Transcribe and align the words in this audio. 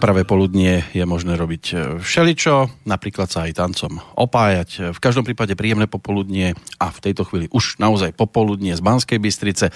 Na 0.00 0.08
pravé 0.08 0.24
poludnie 0.24 0.80
je 0.96 1.04
možné 1.04 1.36
robiť 1.36 1.64
e, 1.68 1.74
všeličo, 2.00 2.88
napríklad 2.88 3.28
sa 3.28 3.44
aj 3.44 3.52
tancom 3.52 4.00
opájať. 4.16 4.96
V 4.96 5.00
každom 5.04 5.28
prípade 5.28 5.52
príjemné 5.52 5.92
popoludnie 5.92 6.56
a 6.80 6.88
v 6.88 7.02
tejto 7.04 7.28
chvíli 7.28 7.52
už 7.52 7.76
naozaj 7.76 8.16
popoludnie 8.16 8.72
z 8.72 8.80
Banskej 8.80 9.20
Bystrice. 9.20 9.68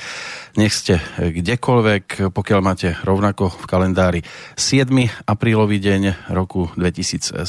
Nech 0.57 0.73
ste 0.73 0.97
kdekoľvek, 1.21 2.33
pokiaľ 2.33 2.61
máte 2.65 2.97
rovnako 3.05 3.53
v 3.53 3.65
kalendári 3.69 4.21
7. 4.57 4.89
aprílový 5.29 5.77
deň 5.77 6.33
roku 6.33 6.73
2017, 6.73 7.45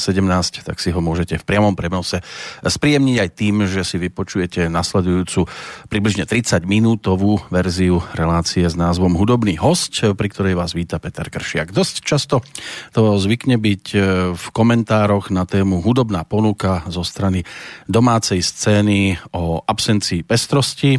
tak 0.60 0.76
si 0.76 0.92
ho 0.92 1.00
môžete 1.00 1.40
v 1.40 1.48
priamom 1.48 1.72
prenose 1.72 2.20
spríjemniť 2.60 3.16
aj 3.24 3.30
tým, 3.32 3.64
že 3.64 3.88
si 3.88 3.96
vypočujete 3.96 4.68
nasledujúcu 4.68 5.48
približne 5.88 6.28
30 6.28 6.68
minútovú 6.68 7.40
verziu 7.48 8.04
relácie 8.12 8.68
s 8.68 8.76
názvom 8.76 9.16
Hudobný 9.16 9.56
host, 9.56 10.04
pri 10.12 10.28
ktorej 10.28 10.60
vás 10.60 10.76
víta 10.76 11.00
Peter 11.00 11.24
Kršiak. 11.32 11.72
Dosť 11.72 12.04
často 12.04 12.44
to 12.92 13.16
zvykne 13.20 13.56
byť 13.56 13.84
e, 13.92 13.98
v 14.34 14.46
komentároch 14.54 15.28
na 15.34 15.44
tému 15.48 15.82
hudobná 15.82 16.24
ponuka 16.24 16.86
zo 16.86 17.02
strany 17.02 17.42
domácej 17.90 18.42
scény 18.42 19.16
o 19.34 19.62
absencii 19.62 20.22
pestrosti. 20.22 20.98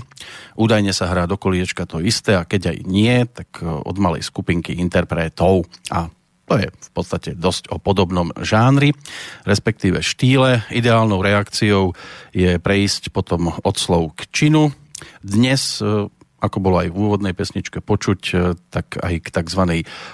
Údajne 0.58 0.92
sa 0.92 1.10
hrá 1.10 1.30
do 1.30 1.36
koliečka 1.36 1.86
to 1.86 2.02
isté 2.02 2.36
a 2.36 2.48
keď 2.48 2.76
aj 2.76 2.78
nie, 2.88 3.16
tak 3.30 3.62
e, 3.62 3.68
od 3.68 3.96
malej 4.00 4.26
skupinky 4.26 4.76
interpretov 4.78 5.68
a 5.92 6.12
to 6.48 6.56
je 6.56 6.72
v 6.72 6.90
podstate 6.96 7.36
dosť 7.36 7.76
o 7.76 7.78
podobnom 7.78 8.32
žánri, 8.40 8.96
respektíve 9.44 10.00
štýle. 10.00 10.64
Ideálnou 10.72 11.20
reakciou 11.20 11.92
je 12.32 12.56
prejsť 12.56 13.12
potom 13.12 13.52
od 13.52 13.76
slov 13.76 14.16
k 14.16 14.32
činu. 14.32 14.72
Dnes 15.20 15.84
e, 15.84 16.08
ako 16.38 16.58
bolo 16.62 16.78
aj 16.78 16.94
v 16.94 16.98
úvodnej 16.98 17.34
pesničke 17.34 17.82
počuť, 17.82 18.22
e, 18.34 18.36
tak 18.70 19.02
aj 19.02 19.14
k 19.26 19.28
tzv. 19.34 19.62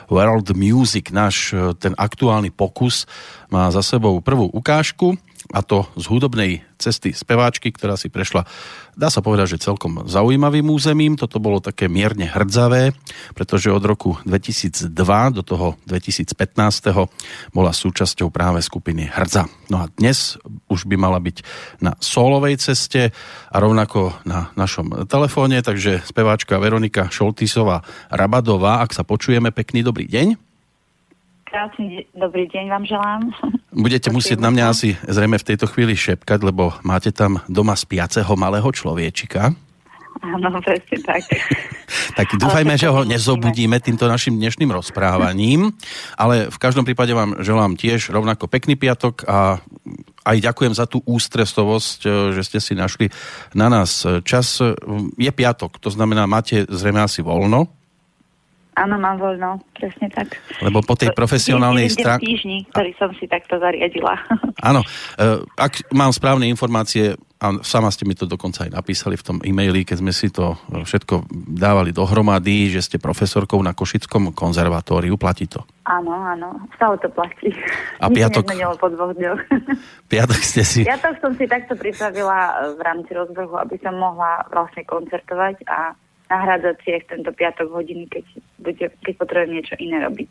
world 0.08 0.56
music 0.56 1.12
náš 1.12 1.52
e, 1.52 1.76
ten 1.76 1.92
aktuálny 2.00 2.52
pokus 2.52 3.04
má 3.52 3.68
za 3.76 3.84
sebou 3.84 4.24
prvú 4.24 4.48
ukážku 4.48 5.20
a 5.54 5.62
to 5.62 5.86
z 5.94 6.10
hudobnej 6.10 6.66
cesty 6.82 7.14
speváčky, 7.14 7.70
ktorá 7.70 7.94
si 7.94 8.10
prešla, 8.10 8.50
dá 8.98 9.14
sa 9.14 9.22
povedať, 9.22 9.56
že 9.56 9.70
celkom 9.70 10.10
zaujímavým 10.10 10.66
územím. 10.66 11.14
Toto 11.14 11.38
bolo 11.38 11.62
také 11.62 11.86
mierne 11.86 12.26
hrdzavé, 12.26 12.98
pretože 13.38 13.70
od 13.70 13.86
roku 13.86 14.18
2002 14.26 14.90
do 15.38 15.46
toho 15.46 15.78
2015 15.86 16.34
bola 17.54 17.72
súčasťou 17.72 18.34
práve 18.34 18.66
skupiny 18.66 19.14
Hrdza. 19.14 19.46
No 19.70 19.86
a 19.86 19.90
dnes 19.94 20.42
už 20.68 20.90
by 20.90 20.98
mala 20.98 21.22
byť 21.22 21.46
na 21.86 21.94
solovej 22.02 22.58
ceste 22.58 23.14
a 23.48 23.56
rovnako 23.62 24.18
na 24.26 24.50
našom 24.58 25.06
telefóne, 25.06 25.62
takže 25.62 26.02
speváčka 26.02 26.58
Veronika 26.58 27.14
Šoltisová 27.14 27.86
Rabadová, 28.10 28.82
ak 28.82 28.92
sa 28.98 29.06
počujeme, 29.06 29.54
pekný 29.54 29.86
dobrý 29.86 30.10
deň. 30.10 30.53
Krásny 31.54 32.10
dobrý 32.18 32.50
deň 32.50 32.66
vám 32.66 32.82
želám. 32.82 33.22
Budete 33.86 34.10
musieť 34.10 34.42
na 34.42 34.50
mňa 34.50 34.66
asi 34.74 34.98
zrejme 35.06 35.38
v 35.38 35.54
tejto 35.54 35.70
chvíli 35.70 35.94
šepkať, 35.94 36.42
lebo 36.42 36.74
máte 36.82 37.14
tam 37.14 37.46
doma 37.46 37.78
spiaceho 37.78 38.34
malého 38.34 38.66
človečika. 38.74 39.54
Áno, 40.26 40.50
presne 40.66 40.98
tak. 41.06 41.22
tak 42.18 42.28
dúfajme, 42.42 42.74
že 42.74 42.90
ho 42.90 43.06
nezobudíme 43.06 43.78
týmto 43.86 44.10
našim 44.10 44.34
dnešným 44.34 44.74
rozprávaním, 44.74 45.70
ale 46.18 46.50
v 46.50 46.58
každom 46.58 46.90
prípade 46.90 47.14
vám 47.14 47.38
želám 47.46 47.78
tiež 47.78 48.10
rovnako 48.10 48.50
pekný 48.50 48.74
piatok 48.74 49.30
a 49.30 49.62
aj 50.26 50.38
ďakujem 50.42 50.74
za 50.74 50.90
tú 50.90 51.06
ústrestovosť, 51.06 52.34
že 52.34 52.42
ste 52.50 52.58
si 52.58 52.74
našli 52.74 53.14
na 53.54 53.70
nás 53.70 54.02
čas. 54.26 54.58
Je 55.22 55.30
piatok, 55.30 55.78
to 55.78 55.94
znamená, 55.94 56.26
máte 56.26 56.66
zrejme 56.66 57.06
asi 57.06 57.22
voľno. 57.22 57.83
Áno, 58.74 58.98
mám 58.98 59.22
voľno, 59.22 59.62
presne 59.78 60.10
tak. 60.10 60.34
Lebo 60.58 60.82
po 60.82 60.98
tej 60.98 61.14
profesionálnej 61.14 61.94
stránke... 61.94 62.26
týždni, 62.26 62.66
ktorý 62.74 62.92
som 62.98 63.14
si 63.22 63.30
takto 63.30 63.62
zariadila. 63.62 64.18
Áno, 64.70 64.82
e, 65.18 65.46
ak 65.62 65.94
mám 65.94 66.10
správne 66.10 66.50
informácie, 66.50 67.14
a 67.44 67.60
sama 67.60 67.92
ste 67.92 68.08
mi 68.08 68.16
to 68.16 68.24
dokonca 68.24 68.64
aj 68.64 68.72
napísali 68.72 69.20
v 69.20 69.26
tom 69.28 69.38
e-maili, 69.44 69.84
keď 69.84 70.00
sme 70.00 70.16
si 70.16 70.32
to 70.32 70.56
všetko 70.72 71.28
dávali 71.52 71.92
dohromady, 71.92 72.72
že 72.72 72.88
ste 72.88 73.04
profesorkou 73.04 73.60
na 73.60 73.76
Košickom 73.76 74.32
konzervatóriu, 74.32 75.20
platí 75.20 75.52
to? 75.52 75.60
Áno, 75.84 76.16
áno, 76.16 76.56
stále 76.80 76.96
to 77.04 77.12
platí. 77.12 77.52
A 78.00 78.08
piatok... 78.16 78.48
po 78.80 78.88
dvoch 78.88 79.12
dňoch. 79.12 79.44
Piatok 80.12 80.40
ste 80.40 80.64
si... 80.64 80.88
Piatok 80.88 81.20
som 81.20 81.36
si 81.36 81.44
takto 81.44 81.76
pripravila 81.76 82.72
v 82.74 82.82
rámci 82.82 83.12
rozvrhu, 83.12 83.60
aby 83.60 83.76
som 83.84 83.92
mohla 84.00 84.48
vlastne 84.48 84.88
koncertovať 84.88 85.68
a 85.68 86.00
aj 86.30 87.04
tento 87.10 87.32
piatok 87.34 87.68
hodiny, 87.72 88.08
keď, 88.10 88.26
bude, 88.60 88.86
keď 89.04 89.14
potrebujem 89.20 89.52
niečo 89.60 89.76
iné 89.80 89.98
robiť. 90.04 90.30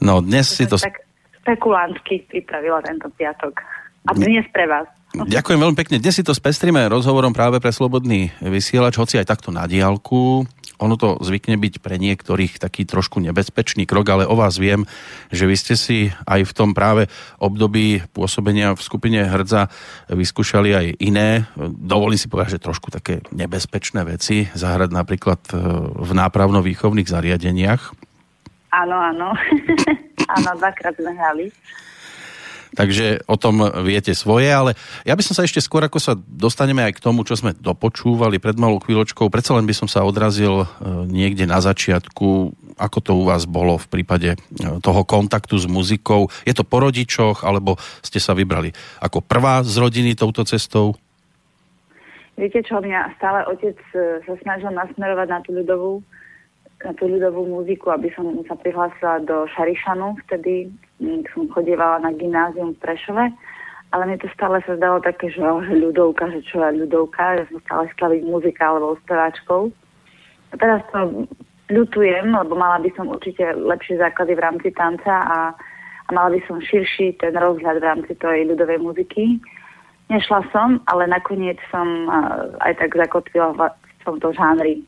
No 0.00 0.24
dnes 0.24 0.48
si 0.48 0.64
to... 0.64 0.80
Tak 0.80 1.04
spekulantsky 1.44 2.28
pripravila 2.28 2.84
tento 2.84 3.08
piatok. 3.16 3.60
A 4.08 4.16
dnes 4.16 4.44
pre 4.52 4.68
vás. 4.68 4.88
Ďakujem 5.16 5.60
veľmi 5.60 5.76
pekne. 5.76 5.96
Dnes 6.00 6.20
si 6.20 6.24
to 6.24 6.36
spestrime 6.36 6.84
rozhovorom 6.88 7.32
práve 7.32 7.56
pre 7.60 7.72
Slobodný 7.72 8.28
vysielač, 8.44 9.00
hoci 9.00 9.16
aj 9.16 9.32
takto 9.32 9.48
na 9.48 9.64
diálku. 9.64 10.44
Ono 10.78 10.94
to 10.94 11.18
zvykne 11.18 11.58
byť 11.58 11.82
pre 11.82 11.98
niektorých 11.98 12.62
taký 12.62 12.86
trošku 12.86 13.18
nebezpečný 13.18 13.84
krok, 13.84 14.06
ale 14.14 14.24
o 14.24 14.38
vás 14.38 14.58
viem, 14.62 14.86
že 15.34 15.50
vy 15.50 15.56
ste 15.58 15.74
si 15.74 15.98
aj 16.24 16.46
v 16.46 16.52
tom 16.54 16.70
práve 16.72 17.10
období 17.42 18.02
pôsobenia 18.14 18.78
v 18.78 18.82
skupine 18.82 19.26
Hrdza 19.26 19.70
vyskúšali 20.06 20.70
aj 20.74 20.86
iné, 21.02 21.50
dovolím 21.58 22.18
si 22.18 22.30
povedať, 22.30 22.58
že 22.58 22.64
trošku 22.64 22.94
také 22.94 23.26
nebezpečné 23.34 24.06
veci, 24.06 24.46
zahrať 24.54 24.90
napríklad 24.94 25.40
e, 25.50 25.54
v 25.98 26.10
nápravno-výchovných 26.14 27.10
zariadeniach. 27.10 27.82
Áno, 28.70 28.96
áno. 28.96 29.34
áno, 30.38 30.50
dvakrát 30.60 30.94
sme 30.94 31.12
hrali 31.16 31.50
takže 32.78 33.26
o 33.26 33.34
tom 33.34 33.66
viete 33.82 34.14
svoje, 34.14 34.46
ale 34.46 34.78
ja 35.02 35.18
by 35.18 35.22
som 35.26 35.34
sa 35.34 35.42
ešte 35.42 35.58
skôr, 35.58 35.82
ako 35.82 35.98
sa 35.98 36.14
dostaneme 36.14 36.86
aj 36.86 36.94
k 36.94 37.02
tomu, 37.02 37.26
čo 37.26 37.34
sme 37.34 37.58
dopočúvali 37.58 38.38
pred 38.38 38.54
malou 38.54 38.78
chvíľočkou, 38.78 39.26
predsa 39.26 39.58
len 39.58 39.66
by 39.66 39.74
som 39.74 39.90
sa 39.90 40.06
odrazil 40.06 40.62
e, 40.62 40.66
niekde 41.10 41.50
na 41.50 41.58
začiatku, 41.58 42.54
ako 42.78 42.98
to 43.02 43.12
u 43.18 43.26
vás 43.26 43.50
bolo 43.50 43.74
v 43.82 43.90
prípade 43.90 44.30
e, 44.32 44.38
toho 44.78 45.02
kontaktu 45.02 45.58
s 45.58 45.66
muzikou. 45.66 46.30
Je 46.46 46.54
to 46.54 46.62
po 46.62 46.78
rodičoch, 46.78 47.42
alebo 47.42 47.74
ste 48.06 48.22
sa 48.22 48.38
vybrali 48.38 48.70
ako 49.02 49.26
prvá 49.26 49.66
z 49.66 49.74
rodiny 49.82 50.14
touto 50.14 50.46
cestou? 50.46 50.94
Viete 52.38 52.62
čo, 52.62 52.78
mňa 52.78 53.18
stále 53.18 53.42
otec 53.50 53.74
e, 53.98 54.22
sa 54.22 54.34
snažil 54.46 54.70
nasmerovať 54.70 55.26
na 55.26 55.38
tú 55.42 55.50
ľudovú 55.50 56.06
tú 56.78 57.04
ľudovú 57.10 57.42
muziku, 57.46 57.90
aby 57.90 58.10
som 58.14 58.30
sa 58.46 58.54
prihlásila 58.54 59.26
do 59.26 59.50
Šarišanu. 59.50 60.14
Vtedy 60.26 60.70
som 61.34 61.50
chodievala 61.50 62.06
na 62.06 62.14
gymnázium 62.14 62.74
v 62.78 62.82
Prešove, 62.82 63.24
ale 63.90 64.02
mne 64.06 64.18
to 64.22 64.30
stále 64.30 64.62
sa 64.62 64.78
zdalo 64.78 65.02
také, 65.02 65.32
že, 65.34 65.42
oh, 65.42 65.58
že 65.58 65.74
ľudovka, 65.74 66.30
že 66.30 66.40
čo 66.46 66.62
je 66.62 66.86
ľudovka, 66.86 67.42
že 67.42 67.44
som 67.50 67.58
stále 67.66 67.84
chcela 67.90 68.14
byť 68.14 68.56
alebo 68.62 69.00
speváčkou. 69.02 69.62
A 70.48 70.54
teraz 70.56 70.80
to 70.94 71.26
ľutujem, 71.68 72.32
lebo 72.32 72.54
mala 72.54 72.78
by 72.80 72.90
som 72.94 73.10
určite 73.10 73.42
lepšie 73.58 73.98
základy 73.98 74.38
v 74.38 74.44
rámci 74.44 74.68
tanca 74.72 75.12
a, 75.12 75.38
a 76.06 76.10
mala 76.14 76.32
by 76.32 76.40
som 76.46 76.62
širší 76.62 77.18
ten 77.18 77.34
rozhľad 77.34 77.82
v 77.82 77.86
rámci 77.86 78.12
tej 78.16 78.48
ľudovej 78.54 78.78
muziky. 78.80 79.42
Nešla 80.08 80.40
som, 80.54 80.80
ale 80.88 81.04
nakoniec 81.04 81.60
som 81.68 82.08
aj 82.64 82.80
tak 82.80 82.96
zakotvila 82.96 83.52
v 83.52 84.02
tomto 84.08 84.32
žánri 84.32 84.80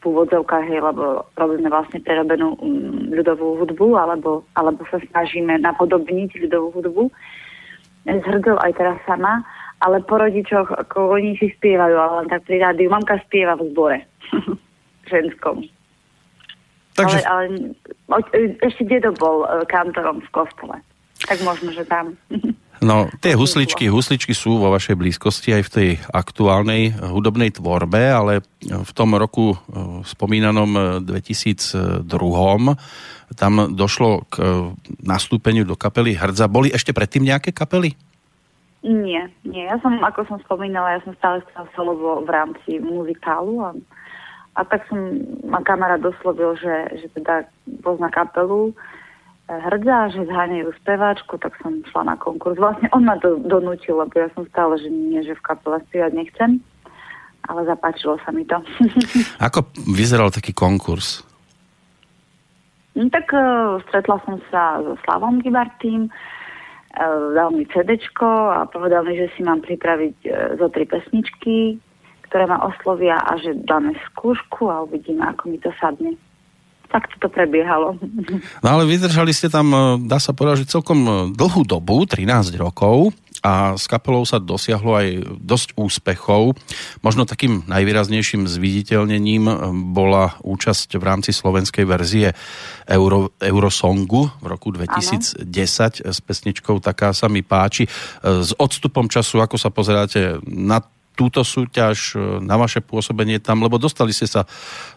v 0.00 0.02
úvodzovkách, 0.08 0.64
hej, 0.64 0.80
lebo 0.80 1.28
robíme 1.36 1.68
vlastne 1.68 2.00
prerobenú 2.00 2.56
um, 2.56 3.12
ľudovú 3.12 3.60
hudbu, 3.60 4.00
alebo, 4.00 4.40
alebo 4.56 4.80
sa 4.88 4.96
snažíme 5.12 5.60
napodobniť 5.60 6.40
ľudovú 6.48 6.80
hudbu. 6.80 7.02
Zhrdzol 8.08 8.56
aj 8.64 8.72
teraz 8.80 8.96
sama, 9.04 9.44
ale 9.84 10.00
po 10.00 10.16
rodičoch, 10.16 10.72
ako 10.72 11.20
oni 11.20 11.36
si 11.36 11.52
spievajú, 11.52 11.96
ale 12.00 12.12
len 12.24 12.28
tak 12.32 12.48
pri 12.48 12.64
rádiu. 12.64 12.88
Mamka 12.88 13.20
spieva 13.28 13.60
v 13.60 13.68
zbore. 13.72 13.98
ženskom. 15.10 15.66
Takže... 16.94 17.18
Ale, 17.26 17.74
ale 18.08 18.22
ešte 18.62 18.86
dedo 18.86 19.10
bol 19.18 19.42
uh, 19.46 19.66
kantorom 19.66 20.22
v 20.22 20.30
kostole. 20.30 20.76
Tak 21.30 21.38
možno, 21.46 21.70
že 21.70 21.86
tam. 21.86 22.18
No, 22.80 23.12
tie 23.20 23.36
husličky, 23.36 23.92
husličky 23.92 24.32
sú 24.32 24.56
vo 24.56 24.72
vašej 24.72 24.96
blízkosti 24.96 25.52
aj 25.52 25.62
v 25.68 25.72
tej 25.72 25.90
aktuálnej 26.10 26.96
hudobnej 26.96 27.52
tvorbe, 27.52 28.08
ale 28.08 28.40
v 28.64 28.92
tom 28.96 29.14
roku 29.14 29.52
eh, 29.52 29.58
spomínanom 30.02 31.04
2002 31.04 32.02
eh, 32.02 32.76
tam 33.36 33.52
došlo 33.76 34.24
k 34.32 34.34
eh, 34.40 34.48
nastúpeniu 35.04 35.68
do 35.68 35.76
kapely 35.76 36.16
Hrdza. 36.16 36.48
Boli 36.48 36.72
ešte 36.72 36.96
predtým 36.96 37.28
nejaké 37.28 37.52
kapely? 37.52 37.94
Nie, 38.80 39.28
nie. 39.44 39.68
Ja 39.68 39.76
som, 39.84 40.00
ako 40.00 40.24
som 40.24 40.38
spomínala, 40.48 40.96
ja 40.96 41.00
som 41.04 41.12
stále 41.20 41.44
chcela 41.52 41.68
solovo 41.76 42.24
v 42.24 42.30
rámci 42.32 42.80
muzikálu 42.80 43.60
a, 43.60 43.70
a 44.56 44.64
tak 44.64 44.88
som 44.88 45.20
ma 45.44 45.60
kamarát 45.60 46.00
doslovil, 46.00 46.56
že, 46.56 46.96
že 46.96 47.06
teda 47.12 47.44
pozná 47.84 48.08
kapelu 48.08 48.72
hrdza, 49.50 50.14
že 50.14 50.30
zháňajú 50.30 50.70
speváčku, 50.78 51.34
tak 51.42 51.58
som 51.58 51.82
šla 51.90 52.14
na 52.14 52.16
konkurs. 52.16 52.54
Vlastne 52.54 52.86
on 52.94 53.02
ma 53.02 53.18
to 53.18 53.42
donútil, 53.42 53.98
lebo 53.98 54.14
ja 54.14 54.30
som 54.38 54.46
stále, 54.54 54.78
že 54.78 54.86
nie, 54.86 55.18
že 55.26 55.34
v 55.34 55.42
kapele 55.42 55.82
spievať 55.90 56.12
nechcem. 56.14 56.62
Ale 57.50 57.66
zapáčilo 57.66 58.14
sa 58.22 58.30
mi 58.30 58.46
to. 58.46 58.62
Ako 59.46 59.66
vyzeral 59.90 60.30
taký 60.30 60.54
konkurs? 60.54 61.26
No, 62.94 63.10
tak 63.10 63.32
uh, 63.34 63.82
stretla 63.90 64.22
som 64.22 64.38
sa 64.52 64.78
so 64.84 64.94
Slavom 65.02 65.42
Gibartým, 65.42 66.06
uh, 66.06 67.34
dal 67.34 67.50
mi 67.50 67.66
CD 67.70 67.96
a 68.22 68.68
povedal 68.70 69.02
mi, 69.08 69.18
že 69.18 69.32
si 69.34 69.42
mám 69.42 69.64
pripraviť 69.66 70.16
uh, 70.26 70.34
zo 70.60 70.68
tri 70.70 70.86
pesničky, 70.86 71.80
ktoré 72.30 72.46
ma 72.46 72.62
oslovia 72.62 73.18
a 73.18 73.34
že 73.40 73.56
dáme 73.66 73.98
skúšku 74.12 74.70
a 74.70 74.86
uvidíme, 74.86 75.26
ako 75.26 75.42
mi 75.50 75.58
to 75.58 75.74
sadne. 75.82 76.14
Tak 76.90 77.06
to 77.22 77.30
prebiehalo. 77.30 77.94
No 78.60 78.68
ale 78.68 78.82
vydržali 78.82 79.30
ste 79.30 79.46
tam, 79.46 79.70
dá 80.10 80.18
sa 80.18 80.34
povedať, 80.34 80.66
že 80.66 80.74
celkom 80.74 81.30
dlhú 81.38 81.62
dobu, 81.62 82.02
13 82.02 82.58
rokov 82.58 83.14
a 83.40 83.72
s 83.78 83.88
kapelou 83.88 84.26
sa 84.28 84.36
dosiahlo 84.36 84.98
aj 85.00 85.06
dosť 85.40 85.78
úspechov. 85.78 86.60
Možno 87.00 87.24
takým 87.24 87.64
najvýraznejším 87.64 88.44
zviditeľnením 88.44 89.48
bola 89.96 90.36
účasť 90.44 91.00
v 91.00 91.04
rámci 91.04 91.32
slovenskej 91.32 91.88
verzie 91.88 92.36
Euro, 92.84 93.32
Eurosongu 93.40 94.28
v 94.44 94.46
roku 94.50 94.68
2010 94.74 95.46
ano. 95.46 96.12
s 96.12 96.18
pesničkou 96.20 96.84
Taká 96.84 97.16
sa 97.16 97.32
mi 97.32 97.40
páči. 97.40 97.88
S 98.20 98.52
odstupom 98.60 99.08
času, 99.08 99.40
ako 99.40 99.56
sa 99.56 99.72
pozeráte 99.72 100.42
na 100.44 100.84
túto 101.18 101.44
súťaž, 101.44 102.16
na 102.40 102.56
vaše 102.56 102.80
pôsobenie 102.80 103.42
tam, 103.42 103.60
lebo 103.60 103.76
dostali 103.76 104.14
ste 104.14 104.24
sa, 104.24 104.48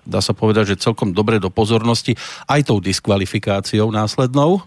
dá 0.08 0.24
sa 0.24 0.32
povedať, 0.32 0.75
že 0.75 0.84
celkom 0.84 1.12
dobre 1.12 1.36
do 1.41 1.51
pozornosti 1.51 2.15
aj 2.48 2.72
tou 2.72 2.79
diskvalifikáciou 2.79 3.91
následnou 3.91 4.63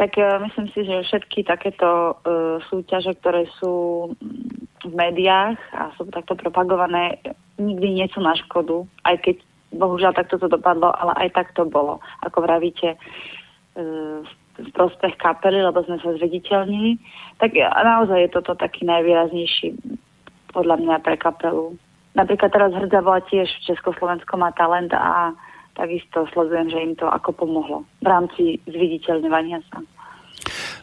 tak 0.00 0.16
uh, 0.16 0.40
myslím 0.40 0.72
si, 0.72 0.80
že 0.88 1.04
všetky 1.04 1.44
takéto 1.44 2.16
uh, 2.16 2.56
súťaže, 2.72 3.12
ktoré 3.20 3.44
sú 3.60 4.08
v 4.80 4.92
médiách 4.96 5.60
a 5.76 5.92
sú 6.00 6.08
takto 6.08 6.32
propagované, 6.40 7.20
nikdy 7.60 8.00
nie 8.00 8.08
sú 8.08 8.24
na 8.24 8.32
škodu, 8.32 8.88
aj 9.04 9.20
keď 9.20 9.36
bohužiaľ 9.76 10.16
takto 10.16 10.40
to 10.40 10.48
dopadlo, 10.48 10.88
ale 10.88 11.12
aj 11.20 11.28
tak 11.36 11.52
to 11.52 11.68
bolo. 11.68 12.00
Ako 12.24 12.40
vravíte, 12.40 12.96
v 13.76 14.32
prospech 14.76 15.14
kapely, 15.16 15.64
lebo 15.64 15.80
sme 15.84 15.96
sa 16.00 16.12
zvediteľnili, 16.16 17.00
tak 17.40 17.56
naozaj 17.58 18.28
je 18.28 18.30
toto 18.34 18.52
taký 18.54 18.84
najvýraznejší 18.84 19.74
podľa 20.52 20.76
mňa 20.82 20.96
pre 21.00 21.16
kapelu. 21.16 21.74
Napríklad 22.18 22.50
teraz 22.50 22.74
Hrdza 22.74 23.00
tiež 23.30 23.48
v 23.48 23.66
Československu 23.70 24.34
má 24.34 24.50
talent 24.58 24.90
a 24.92 25.30
takisto 25.78 26.26
sledujem, 26.34 26.68
že 26.68 26.78
im 26.82 26.94
to 26.98 27.06
ako 27.06 27.30
pomohlo 27.32 27.86
v 28.02 28.06
rámci 28.06 28.42
zviditeľňovania 28.66 29.62
sa. 29.70 29.78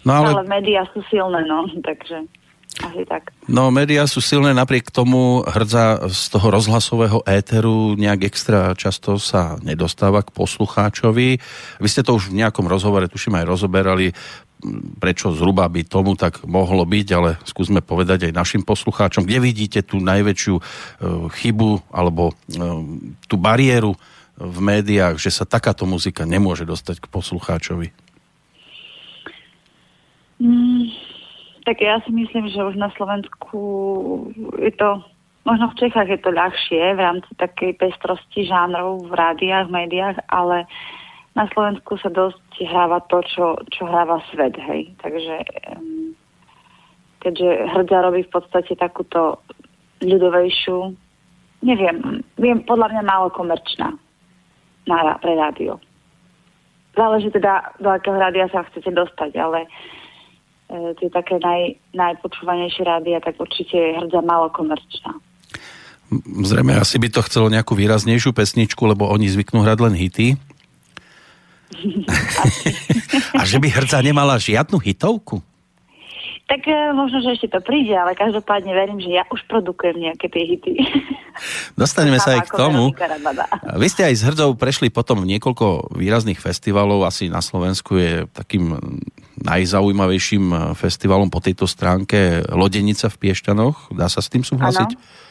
No 0.08 0.24
ale... 0.24 0.28
ale 0.40 0.44
médiá 0.48 0.88
sú 0.96 1.04
silné, 1.12 1.44
no, 1.44 1.68
takže 1.84 2.24
asi 2.84 3.04
tak. 3.08 3.34
No, 3.50 3.74
médiá 3.74 4.06
sú 4.06 4.22
silné, 4.22 4.54
napriek 4.54 4.94
tomu 4.94 5.42
hrdza 5.48 6.10
z 6.12 6.22
toho 6.30 6.48
rozhlasového 6.54 7.24
éteru 7.26 7.98
nejak 7.98 8.30
extra 8.30 8.76
často 8.78 9.18
sa 9.18 9.58
nedostáva 9.64 10.22
k 10.22 10.34
poslucháčovi. 10.34 11.42
Vy 11.82 11.88
ste 11.88 12.06
to 12.06 12.18
už 12.18 12.30
v 12.30 12.44
nejakom 12.44 12.70
rozhovore, 12.70 13.10
tuším 13.10 13.40
aj 13.42 13.46
rozoberali, 13.50 14.14
prečo 14.98 15.34
zhruba 15.34 15.70
by 15.70 15.86
tomu 15.86 16.18
tak 16.18 16.42
mohlo 16.46 16.82
byť, 16.82 17.08
ale 17.14 17.38
skúsme 17.46 17.86
povedať 17.86 18.30
aj 18.30 18.38
našim 18.38 18.62
poslucháčom, 18.66 19.26
kde 19.26 19.38
vidíte 19.38 19.80
tú 19.86 20.02
najväčšiu 20.02 20.56
e, 20.58 20.62
chybu 21.30 21.94
alebo 21.94 22.34
e, 22.34 22.34
tú 23.30 23.36
bariéru 23.38 23.94
v 24.38 24.58
médiách, 24.62 25.18
že 25.22 25.34
sa 25.34 25.50
takáto 25.50 25.86
muzika 25.86 26.26
nemôže 26.26 26.66
dostať 26.66 27.02
k 27.02 27.08
poslucháčovi? 27.10 27.90
Mm, 30.38 30.67
tak 31.68 31.84
ja 31.84 32.00
si 32.08 32.16
myslím, 32.16 32.48
že 32.48 32.64
už 32.64 32.80
na 32.80 32.88
Slovensku 32.96 33.60
je 34.56 34.72
to, 34.80 35.04
možno 35.44 35.68
v 35.76 35.80
Čechách 35.84 36.08
je 36.08 36.20
to 36.24 36.32
ľahšie 36.32 36.96
v 36.96 37.04
rámci 37.04 37.28
takej 37.36 37.76
pestrosti 37.76 38.48
žánrov 38.48 39.04
v 39.04 39.12
rádiách, 39.12 39.68
médiách, 39.68 40.16
ale 40.32 40.64
na 41.36 41.44
Slovensku 41.52 42.00
sa 42.00 42.08
dosť 42.08 42.64
hráva 42.64 43.04
to, 43.12 43.20
čo, 43.28 43.60
čo 43.68 43.84
hráva 43.84 44.24
svet, 44.32 44.56
hej. 44.56 44.96
Takže 45.04 45.36
um, 45.76 46.16
keďže 47.20 47.50
hrdza 47.76 47.98
robí 48.00 48.24
v 48.24 48.32
podstate 48.32 48.72
takúto 48.80 49.44
ľudovejšiu, 50.00 50.96
neviem, 51.68 52.24
viem, 52.40 52.64
podľa 52.64 52.96
mňa 52.96 53.04
málo 53.04 53.28
komerčná 53.36 53.92
na, 54.88 55.20
pre 55.20 55.36
rádio. 55.36 55.84
Záleží 56.96 57.28
teda, 57.28 57.76
do 57.84 57.92
akého 57.92 58.16
rádia 58.16 58.48
sa 58.56 58.64
chcete 58.72 58.88
dostať, 58.96 59.36
ale 59.36 59.68
tie 60.70 61.10
také 61.12 61.40
naj, 61.40 61.80
najpočúvanejšie 61.96 62.84
rádia, 62.84 63.24
tak 63.24 63.40
určite 63.40 63.76
je 63.76 63.92
hrdza 63.98 64.22
malo 64.24 64.52
komerčná. 64.52 65.16
Zrejme 66.44 66.76
asi 66.80 67.00
by 67.00 67.12
to 67.12 67.20
chcelo 67.28 67.52
nejakú 67.52 67.76
výraznejšiu 67.76 68.32
pesničku, 68.32 68.80
lebo 68.88 69.08
oni 69.12 69.28
zvyknú 69.28 69.64
hrať 69.64 69.80
len 69.84 69.96
hity. 69.96 70.28
A 73.40 73.44
že 73.44 73.60
by 73.60 73.68
hrdza 73.68 74.00
nemala 74.00 74.40
žiadnu 74.40 74.80
hitovku? 74.80 75.44
Tak 76.48 76.64
e, 76.64 76.96
možno, 76.96 77.20
že 77.20 77.36
ešte 77.36 77.52
to 77.52 77.60
príde, 77.60 77.92
ale 77.92 78.16
každopádne 78.16 78.72
verím, 78.72 79.04
že 79.04 79.12
ja 79.12 79.28
už 79.28 79.44
produkujem 79.52 80.00
nejaké 80.00 80.32
tie 80.32 80.44
hity. 80.48 80.74
Dostaneme 81.82 82.24
sa 82.24 82.40
aj 82.40 82.48
k 82.48 82.56
tomu. 82.56 82.96
Vy 83.76 83.88
ste 83.92 84.08
aj 84.08 84.16
s 84.16 84.26
Hrdzou 84.26 84.56
prešli 84.56 84.88
potom 84.88 85.28
niekoľko 85.28 86.00
výrazných 86.00 86.40
festivalov, 86.40 87.04
asi 87.04 87.28
na 87.28 87.44
Slovensku 87.44 88.00
je 88.00 88.12
takým 88.32 88.80
najzaujímavejším 89.44 90.74
festivalom 90.74 91.28
po 91.28 91.44
tejto 91.44 91.68
stránke 91.68 92.42
Lodenica 92.50 93.12
v 93.12 93.20
Piešťanoch. 93.28 93.94
Dá 93.94 94.08
sa 94.08 94.24
s 94.24 94.32
tým 94.32 94.48
súhlasiť? 94.48 94.92
Ano 94.96 95.27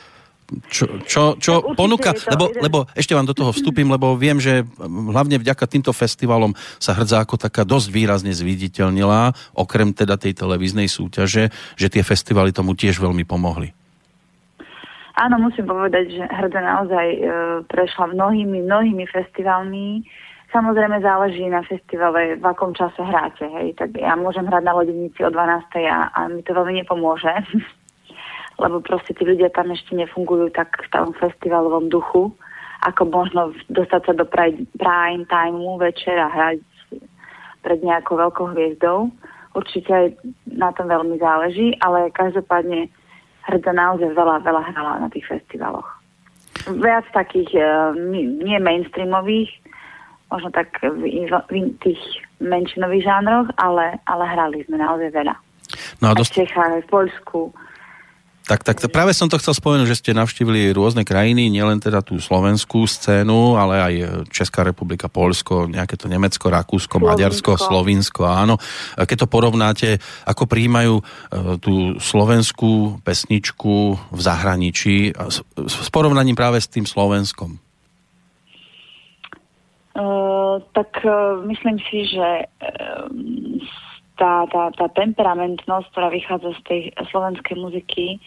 čo, 0.70 0.86
čo, 1.02 1.22
čo 1.36 1.74
ponúka, 1.74 2.14
lebo, 2.30 2.50
lebo 2.54 2.78
ešte 2.94 3.18
vám 3.18 3.26
do 3.26 3.34
toho 3.34 3.50
vstúpim, 3.50 3.86
lebo 3.86 4.14
viem, 4.14 4.38
že 4.38 4.62
hlavne 4.78 5.42
vďaka 5.42 5.66
týmto 5.66 5.90
festivalom 5.90 6.54
sa 6.78 6.94
hrdza 6.94 7.22
ako 7.22 7.34
taká 7.38 7.66
dosť 7.66 7.88
výrazne 7.90 8.30
zviditeľnila, 8.30 9.34
okrem 9.58 9.90
teda 9.90 10.14
tej 10.14 10.38
televíznej 10.38 10.86
súťaže, 10.86 11.50
že 11.74 11.86
tie 11.90 12.06
festivaly 12.06 12.54
tomu 12.54 12.78
tiež 12.78 13.02
veľmi 13.02 13.26
pomohli. 13.26 13.74
Áno, 15.16 15.40
musím 15.40 15.64
povedať, 15.64 16.12
že 16.12 16.24
hrdza 16.28 16.60
naozaj 16.60 17.06
e, 17.08 17.20
prešla 17.72 18.12
mnohými, 18.12 18.68
mnohými 18.68 19.08
festivalmi. 19.08 20.04
Samozrejme 20.52 21.00
záleží 21.00 21.48
na 21.48 21.64
festivale, 21.64 22.36
v 22.36 22.44
akom 22.44 22.76
čase 22.76 23.00
hráte. 23.00 23.48
Hej. 23.48 23.80
Tak 23.80 23.96
ja 23.96 24.12
môžem 24.12 24.44
hrať 24.44 24.62
na 24.68 24.76
lodenici 24.76 25.24
o 25.24 25.32
12. 25.32 25.72
a, 25.88 26.12
a 26.12 26.20
mi 26.28 26.44
to 26.44 26.52
veľmi 26.52 26.84
nepomôže. 26.84 27.32
lebo 28.56 28.80
proste 28.80 29.12
tí 29.12 29.22
ľudia 29.24 29.52
tam 29.52 29.68
ešte 29.68 29.92
nefungujú 29.92 30.48
tak 30.52 30.72
v 30.80 30.88
tom 30.88 31.12
festivalovom 31.16 31.92
duchu, 31.92 32.32
ako 32.84 33.02
možno 33.08 33.52
dostať 33.72 34.02
sa 34.06 34.12
do 34.16 34.24
prime, 34.24 34.64
prime 34.80 35.24
time 35.28 35.60
večer 35.80 36.16
a 36.16 36.28
hrať 36.28 36.60
pred 37.64 37.80
nejakou 37.82 38.16
veľkou 38.16 38.54
hviezdou. 38.54 39.10
Určite 39.56 39.90
aj 39.90 40.06
na 40.52 40.70
tom 40.76 40.86
veľmi 40.86 41.16
záleží, 41.16 41.74
ale 41.80 42.12
každopádne 42.12 42.92
hrdza 43.48 43.72
naozaj 43.72 44.12
veľa, 44.12 44.44
veľa 44.44 44.62
hrala 44.72 44.92
na 45.00 45.08
tých 45.08 45.24
festivaloch. 45.26 45.88
Viac 46.66 47.06
takých 47.12 47.50
uh, 47.56 47.94
nie 48.18 48.58
mainstreamových, 48.60 49.50
možno 50.32 50.50
tak 50.50 50.76
v, 50.82 51.28
v 51.28 51.54
tých 51.80 52.00
menšinových 52.42 53.06
žánroch, 53.06 53.48
ale, 53.56 53.96
ale 54.04 54.24
hrali 54.28 54.58
sme 54.66 54.76
naozaj 54.82 55.10
veľa. 55.14 55.34
No 56.02 56.12
a 56.12 56.14
dost... 56.14 56.34
V 56.34 56.44
Čechách, 56.44 56.84
v 56.84 56.88
Poľsku, 56.90 57.40
tak, 58.46 58.62
tak 58.62 58.78
práve 58.94 59.10
som 59.10 59.26
to 59.26 59.42
chcel 59.42 59.58
spomenúť, 59.58 59.90
že 59.90 59.98
ste 59.98 60.14
navštívili 60.14 60.70
rôzne 60.70 61.02
krajiny, 61.02 61.50
nielen 61.50 61.82
teda 61.82 61.98
tú 61.98 62.22
slovenskú 62.22 62.86
scénu, 62.86 63.58
ale 63.58 63.74
aj 63.82 63.94
Česká 64.30 64.62
republika, 64.62 65.10
Polsko, 65.10 65.66
nejaké 65.66 65.98
to 65.98 66.06
Nemecko, 66.06 66.46
Rakúsko, 66.46 67.02
Slovinsko. 67.02 67.10
Maďarsko, 67.10 67.50
Slovinsko, 67.58 68.22
áno. 68.22 68.54
Keď 68.94 69.26
to 69.26 69.28
porovnáte, 69.28 69.88
ako 70.22 70.46
príjmajú 70.46 70.94
e, 70.94 71.02
tú 71.58 71.98
slovenskú 71.98 73.02
pesničku 73.02 73.98
v 74.14 74.20
zahraničí 74.22 75.10
s 75.66 75.88
porovnaním 75.90 76.38
práve 76.38 76.62
s 76.62 76.70
tým 76.70 76.86
Slovenskom? 76.86 77.58
Uh, 79.96 80.60
tak 80.76 80.92
uh, 81.08 81.40
myslím 81.48 81.80
si, 81.88 82.04
že 82.04 82.44
uh, 82.44 83.08
tá, 84.16 84.48
tá, 84.48 84.72
tá 84.72 84.86
temperamentnosť, 84.92 85.86
ktorá 85.92 86.08
vychádza 86.08 86.50
z 86.58 86.62
tej 86.66 86.80
slovenskej 87.12 87.56
muziky, 87.56 88.20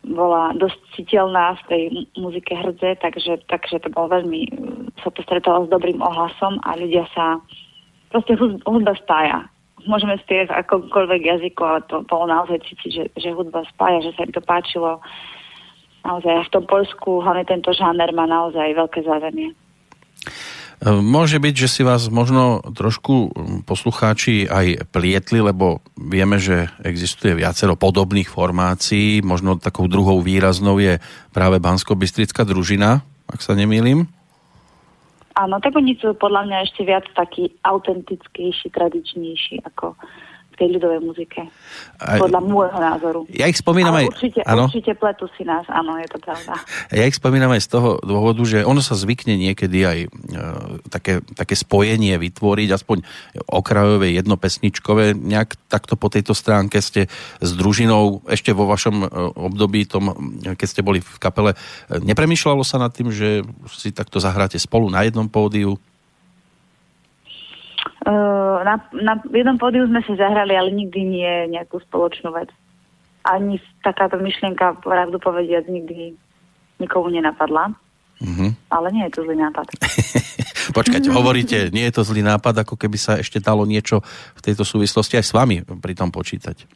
bola 0.00 0.56
dosť 0.56 0.80
citeľná 0.96 1.60
v 1.60 1.62
tej 1.68 1.82
muzike 2.16 2.56
hrdze, 2.56 2.96
takže, 3.04 3.44
takže 3.52 3.84
to 3.84 3.88
bolo 3.92 4.16
veľmi, 4.16 4.48
sa 5.04 5.12
to 5.12 5.20
stretalo 5.22 5.68
s 5.68 5.72
dobrým 5.72 6.00
ohlasom 6.00 6.56
a 6.64 6.72
ľudia 6.76 7.04
sa, 7.12 7.36
proste 8.08 8.34
hudba 8.64 8.96
spája. 8.96 9.44
Môžeme 9.84 10.16
spievať 10.24 10.52
v 10.52 10.58
akomkoľvek 10.64 11.20
jazyku, 11.24 11.60
ale 11.64 11.80
to 11.88 12.04
bolo 12.04 12.28
naozaj 12.28 12.60
cítiť, 12.64 12.90
že, 12.92 13.04
že 13.16 13.36
hudba 13.36 13.64
spája, 13.76 14.04
že 14.04 14.12
sa 14.16 14.24
im 14.28 14.32
to 14.32 14.40
páčilo. 14.44 15.00
Naozaj 16.04 16.48
v 16.48 16.52
tom 16.52 16.64
Polsku, 16.64 17.20
hlavne 17.20 17.44
tento 17.44 17.72
žáner 17.72 18.12
má 18.12 18.24
naozaj 18.24 18.72
veľké 18.76 19.04
zázemie. 19.04 19.52
Môže 20.80 21.36
byť, 21.36 21.54
že 21.60 21.68
si 21.68 21.82
vás 21.84 22.08
možno 22.08 22.64
trošku 22.64 23.36
poslucháči 23.68 24.48
aj 24.48 24.88
plietli, 24.88 25.44
lebo 25.44 25.84
vieme, 25.92 26.40
že 26.40 26.72
existuje 26.80 27.36
viacero 27.36 27.76
podobných 27.76 28.32
formácií. 28.32 29.20
Možno 29.20 29.60
takou 29.60 29.92
druhou 29.92 30.24
výraznou 30.24 30.80
je 30.80 30.96
práve 31.36 31.60
bansko 31.60 32.00
bystrická 32.00 32.48
družina, 32.48 33.04
ak 33.28 33.44
sa 33.44 33.52
nemýlim. 33.52 34.08
Áno, 35.36 35.60
tak 35.60 35.76
oni 35.76 36.00
sú 36.00 36.16
podľa 36.16 36.48
mňa 36.48 36.58
ešte 36.64 36.82
viac 36.88 37.04
taký 37.12 37.52
autentickejší, 37.60 38.72
tradičnejší 38.72 39.60
ako 39.68 39.92
tej 40.60 40.76
ľudovej 40.76 41.00
muzike. 41.00 41.40
Aj, 41.96 42.20
podľa 42.20 42.40
môjho 42.44 42.76
názoru. 42.76 43.20
Ja 43.32 43.48
ich 43.48 43.56
spomínam 43.56 43.96
Ale 43.96 44.04
aj... 44.04 44.06
Určite, 44.12 44.40
áno? 44.44 44.68
určite 44.68 44.92
pletu 44.92 45.24
si 45.32 45.48
nás, 45.48 45.64
áno, 45.72 45.96
je 45.96 46.08
to 46.12 46.20
pravda. 46.20 46.60
Ja 47.00 47.08
ich 47.08 47.16
spomínam 47.16 47.48
aj 47.56 47.64
z 47.64 47.68
toho 47.72 47.90
dôvodu, 48.04 48.42
že 48.44 48.66
ono 48.66 48.84
sa 48.84 48.92
zvykne 48.98 49.40
niekedy 49.40 49.78
aj 49.88 49.98
e, 50.04 50.08
také, 50.92 51.24
také 51.32 51.56
spojenie 51.56 52.20
vytvoriť, 52.20 52.68
aspoň 52.76 53.00
okrajové, 53.48 54.12
jednopesničkové. 54.20 55.16
Nejak 55.16 55.56
takto 55.70 55.96
po 55.96 56.12
tejto 56.12 56.36
stránke 56.36 56.82
ste 56.84 57.08
s 57.40 57.50
družinou 57.56 58.20
ešte 58.28 58.52
vo 58.52 58.68
vašom 58.68 58.96
e, 59.00 59.06
období, 59.38 59.88
tom, 59.88 60.12
keď 60.44 60.68
ste 60.68 60.84
boli 60.84 61.00
v 61.00 61.16
kapele, 61.16 61.56
e, 61.56 62.02
nepremýšľalo 62.04 62.60
sa 62.66 62.76
nad 62.76 62.92
tým, 62.92 63.08
že 63.08 63.46
si 63.72 63.94
takto 63.96 64.20
zahráte 64.20 64.60
spolu 64.60 64.92
na 64.92 65.06
jednom 65.06 65.30
pódiu? 65.30 65.80
Na, 68.00 68.80
na 68.96 69.14
jednom 69.28 69.60
pódiu 69.60 69.84
sme 69.84 70.00
si 70.08 70.16
zahrali, 70.16 70.56
ale 70.56 70.72
nikdy 70.72 71.00
nie 71.04 71.32
nejakú 71.52 71.84
spoločnú 71.84 72.32
vec. 72.32 72.48
Ani 73.28 73.60
takáto 73.84 74.16
myšlienka, 74.16 74.80
pravdu 74.80 75.20
povediať, 75.20 75.68
nikdy 75.68 76.16
nikomu 76.80 77.12
nenapadla. 77.12 77.76
Mm-hmm. 78.20 78.50
Ale 78.72 78.88
nie 78.92 79.04
je 79.08 79.12
to 79.16 79.20
zlý 79.28 79.36
nápad. 79.36 79.66
Počkajte, 80.76 81.08
hovoríte, 81.12 81.58
nie 81.72 81.84
je 81.88 81.94
to 82.00 82.02
zlý 82.04 82.24
nápad, 82.24 82.64
ako 82.64 82.76
keby 82.76 82.96
sa 82.96 83.20
ešte 83.20 83.40
dalo 83.40 83.64
niečo 83.64 84.00
v 84.36 84.40
tejto 84.44 84.64
súvislosti 84.64 85.20
aj 85.20 85.24
s 85.24 85.32
vami 85.36 85.64
pri 85.64 85.92
tom 85.96 86.12
počítať. 86.12 86.68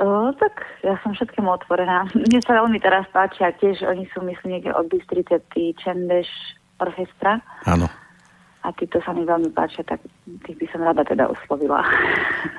O, 0.00 0.32
tak 0.34 0.54
ja 0.86 0.98
som 1.02 1.14
všetkému 1.14 1.50
otvorená. 1.50 2.06
Mne 2.26 2.42
sa 2.42 2.58
veľmi 2.62 2.78
teraz 2.78 3.06
páčia, 3.10 3.54
tiež 3.58 3.86
oni 3.86 4.06
sú, 4.14 4.22
myslím, 4.22 4.58
niekde 4.58 4.74
od 4.74 4.86
Bystrice, 4.86 5.42
tí 5.50 5.74
Čendeš 5.78 6.30
orchestra. 6.78 7.42
Áno 7.66 7.90
a 8.60 8.68
títo 8.76 9.00
sa 9.00 9.16
mi 9.16 9.24
veľmi 9.24 9.56
páčia, 9.56 9.80
tak 9.88 10.04
tých 10.44 10.56
by 10.60 10.66
som 10.68 10.84
rada 10.84 11.00
teda 11.00 11.32
oslovila. 11.32 11.80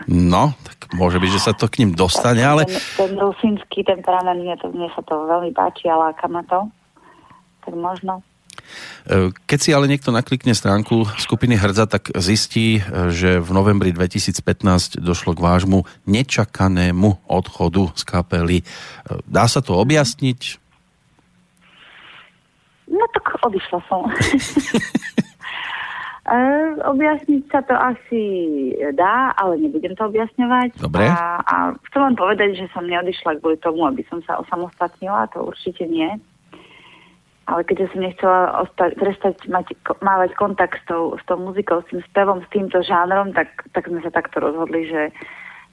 No, 0.10 0.58
tak 0.66 0.90
môže 0.98 1.22
byť, 1.22 1.30
že 1.30 1.42
sa 1.46 1.54
to 1.54 1.70
k 1.70 1.86
ním 1.86 1.94
dostane, 1.94 2.42
ale... 2.42 2.66
Ten, 2.66 2.82
ten 2.98 3.14
rusínsky 3.22 3.86
temperament, 3.86 4.42
mne, 4.42 4.58
to, 4.58 4.74
mne 4.74 4.90
sa 4.98 5.06
to 5.06 5.14
veľmi 5.30 5.54
páči 5.54 5.94
a 5.94 6.02
láka 6.10 6.26
ma 6.26 6.42
to. 6.50 6.66
Tak 7.62 7.78
možno. 7.78 8.26
E, 9.06 9.30
keď 9.46 9.60
si 9.62 9.70
ale 9.78 9.86
niekto 9.86 10.10
naklikne 10.10 10.58
stránku 10.58 11.06
skupiny 11.22 11.54
Hrdza, 11.54 11.86
tak 11.86 12.10
zistí, 12.18 12.82
e, 12.82 13.14
že 13.14 13.38
v 13.38 13.50
novembri 13.54 13.94
2015 13.94 14.98
došlo 15.02 15.38
k 15.38 15.44
vášmu 15.44 15.86
nečakanému 16.10 17.30
odchodu 17.30 17.94
z 17.94 18.04
kapely. 18.10 18.58
E, 18.62 18.66
dá 19.30 19.46
sa 19.46 19.62
to 19.62 19.78
objasniť? 19.78 20.58
No 22.90 23.06
tak 23.14 23.26
odišla 23.46 23.80
som. 23.86 24.02
E, 26.32 26.40
objasniť 26.88 27.44
sa 27.52 27.60
to 27.60 27.76
asi 27.76 28.24
dá, 28.96 29.36
ale 29.36 29.60
nebudem 29.60 29.92
to 30.00 30.08
objasňovať. 30.08 30.80
Dobre. 30.80 31.12
A, 31.12 31.44
a 31.44 31.56
chcem 31.92 32.02
len 32.08 32.16
povedať, 32.16 32.56
že 32.56 32.72
som 32.72 32.88
neodišla 32.88 33.44
kvôli 33.44 33.60
tomu, 33.60 33.84
aby 33.84 34.00
som 34.08 34.24
sa 34.24 34.40
osamostatnila, 34.40 35.28
to 35.36 35.44
určite 35.44 35.84
nie. 35.92 36.08
Ale 37.52 37.68
keďže 37.68 37.92
som 37.92 38.00
nechcela 38.00 38.40
ostať, 38.64 38.96
prestať 38.96 39.36
mať, 39.52 39.76
mávať 40.00 40.32
kontakt 40.40 40.80
s 40.80 40.84
tou, 40.88 41.20
s 41.20 41.24
tou 41.28 41.36
muzikou, 41.36 41.84
s 41.84 41.92
tým 41.92 42.00
spevom, 42.08 42.40
s 42.40 42.48
týmto 42.48 42.80
žánrom, 42.80 43.36
tak, 43.36 43.52
tak 43.76 43.92
sme 43.92 44.00
sa 44.00 44.16
takto 44.16 44.40
rozhodli, 44.40 44.88
že 44.88 45.12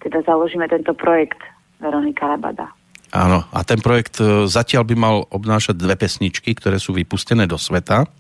teda 0.03 0.27
založíme 0.27 0.67
tento 0.67 0.91
projekt 0.91 1.39
Veronika 1.79 2.35
Rabada. 2.35 2.67
Áno, 3.15 3.47
a 3.55 3.63
ten 3.63 3.79
projekt 3.79 4.19
e, 4.19 4.51
zatiaľ 4.51 4.83
by 4.85 4.95
mal 4.99 5.17
obnášať 5.31 5.79
dve 5.79 5.95
pesničky, 5.95 6.51
ktoré 6.59 6.83
sú 6.83 6.93
vypustené 6.93 7.47
do 7.47 7.57
sveta. 7.57 8.11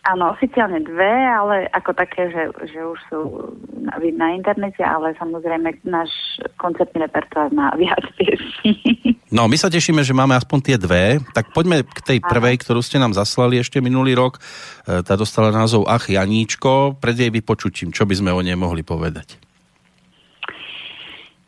Áno, 0.00 0.32
oficiálne 0.32 0.80
dve, 0.80 1.12
ale 1.12 1.68
ako 1.76 1.92
také, 1.92 2.32
že, 2.32 2.48
že 2.72 2.80
už 2.80 2.98
sú 3.12 3.20
na, 3.84 4.00
na 4.00 4.28
internete, 4.32 4.80
ale 4.80 5.12
samozrejme 5.20 5.76
náš 5.84 6.08
koncertný 6.56 7.04
repertoár 7.04 7.52
má 7.52 7.68
viac 7.80 8.00
piesní. 8.16 9.20
No, 9.28 9.44
my 9.44 9.60
sa 9.60 9.68
tešíme, 9.68 10.00
že 10.00 10.16
máme 10.16 10.32
aspoň 10.40 10.58
tie 10.64 10.76
dve. 10.80 11.20
Tak 11.36 11.52
poďme 11.52 11.84
k 11.84 12.00
tej 12.00 12.18
prvej, 12.24 12.64
ktorú 12.64 12.80
ste 12.80 12.96
nám 12.96 13.12
zaslali 13.12 13.60
ešte 13.60 13.84
minulý 13.84 14.16
rok. 14.16 14.40
E, 14.88 15.04
tá 15.04 15.20
dostala 15.20 15.52
názov 15.52 15.84
Ach 15.84 16.08
Janíčko. 16.08 16.96
Pred 16.96 17.16
jej 17.20 17.30
vypočutím, 17.30 17.92
čo 17.92 18.08
by 18.08 18.14
sme 18.16 18.30
o 18.32 18.40
nej 18.40 18.56
mohli 18.56 18.80
povedať? 18.80 19.49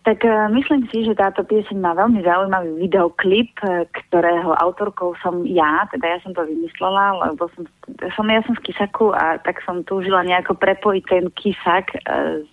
Tak 0.02 0.26
uh, 0.26 0.50
myslím 0.50 0.90
si, 0.90 1.06
že 1.06 1.14
táto 1.14 1.46
pieseň 1.46 1.78
má 1.78 1.94
veľmi 1.94 2.26
zaujímavý 2.26 2.74
videoklip, 2.74 3.54
uh, 3.62 3.86
ktorého 4.10 4.50
autorkou 4.58 5.14
som 5.22 5.46
ja, 5.46 5.86
teda 5.94 6.18
ja 6.18 6.18
som 6.26 6.34
to 6.34 6.42
vymyslela, 6.42 7.30
lebo 7.30 7.46
som, 7.54 7.70
som 8.10 8.26
ja 8.26 8.42
som 8.42 8.58
z 8.58 8.66
Kisaku 8.66 9.14
a 9.14 9.38
tak 9.38 9.62
som 9.62 9.86
túžila 9.86 10.26
nejako 10.26 10.58
prepojiť 10.58 11.04
ten 11.06 11.24
Kisak 11.38 11.94
uh, 11.94 12.42
s 12.50 12.52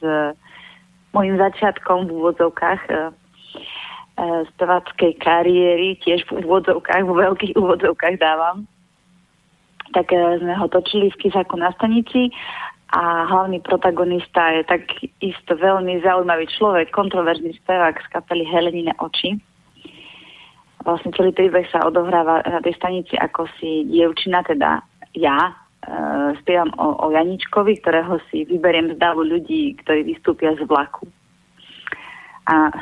mojim 1.10 1.41
začiatkom 1.41 2.06
v 2.06 2.22
úvodzovkách 2.22 2.82
spevackej 4.53 5.18
kariéry, 5.18 5.98
tiež 6.06 6.27
v 6.29 6.46
úvodzovkách, 6.46 7.01
vo 7.01 7.18
veľkých 7.18 7.58
úvodzovkách 7.58 8.22
dávam. 8.22 8.70
Tak 9.98 10.13
sme 10.13 10.53
ho 10.53 10.70
točili 10.70 11.10
v 11.10 11.18
Kisaku 11.18 11.58
na 11.58 11.74
stanici 11.74 12.29
a 12.89 13.29
hlavný 13.29 13.62
protagonista 13.62 14.50
je 14.50 14.63
tak 14.65 14.81
isto 15.22 15.53
veľmi 15.53 16.01
zaujímavý 16.01 16.50
človek, 16.50 16.89
kontroverzný 16.89 17.53
spevák 17.62 18.01
z 18.01 18.08
kapely 18.10 18.46
Helenine 18.50 18.98
oči. 18.98 19.38
Vlastne 20.81 21.13
celý 21.13 21.29
príbeh 21.29 21.69
sa 21.69 21.86
odohráva 21.86 22.41
na 22.50 22.65
tej 22.65 22.74
stanici, 22.81 23.13
ako 23.13 23.46
si 23.62 23.86
dievčina, 23.86 24.41
teda 24.41 24.81
ja, 25.13 25.53
e, 25.53 25.53
spievam 26.41 26.74
o, 26.81 26.98
o 26.98 27.13
Janičkovi, 27.13 27.77
ktorého 27.77 28.17
si 28.34 28.50
vyberiem 28.50 28.96
z 28.96 28.98
davu 28.98 29.22
ľudí, 29.22 29.77
ktorí 29.86 30.10
vystúpia 30.10 30.58
z 30.58 30.65
vlaku. 30.65 31.05
A, 32.50 32.74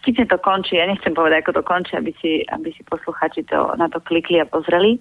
vtipne 0.00 0.26
to 0.26 0.36
končí, 0.42 0.76
ja 0.76 0.84
nechcem 0.84 1.14
povedať, 1.14 1.46
ako 1.46 1.52
to 1.60 1.62
končí, 1.62 1.92
aby 1.96 2.12
si, 2.20 2.44
aby 2.50 2.68
si 2.74 2.82
posluchači 2.84 3.46
to, 3.48 3.72
na 3.78 3.88
to 3.88 4.02
klikli 4.02 4.42
a 4.42 4.48
pozreli. 4.48 4.98
E, 4.98 5.00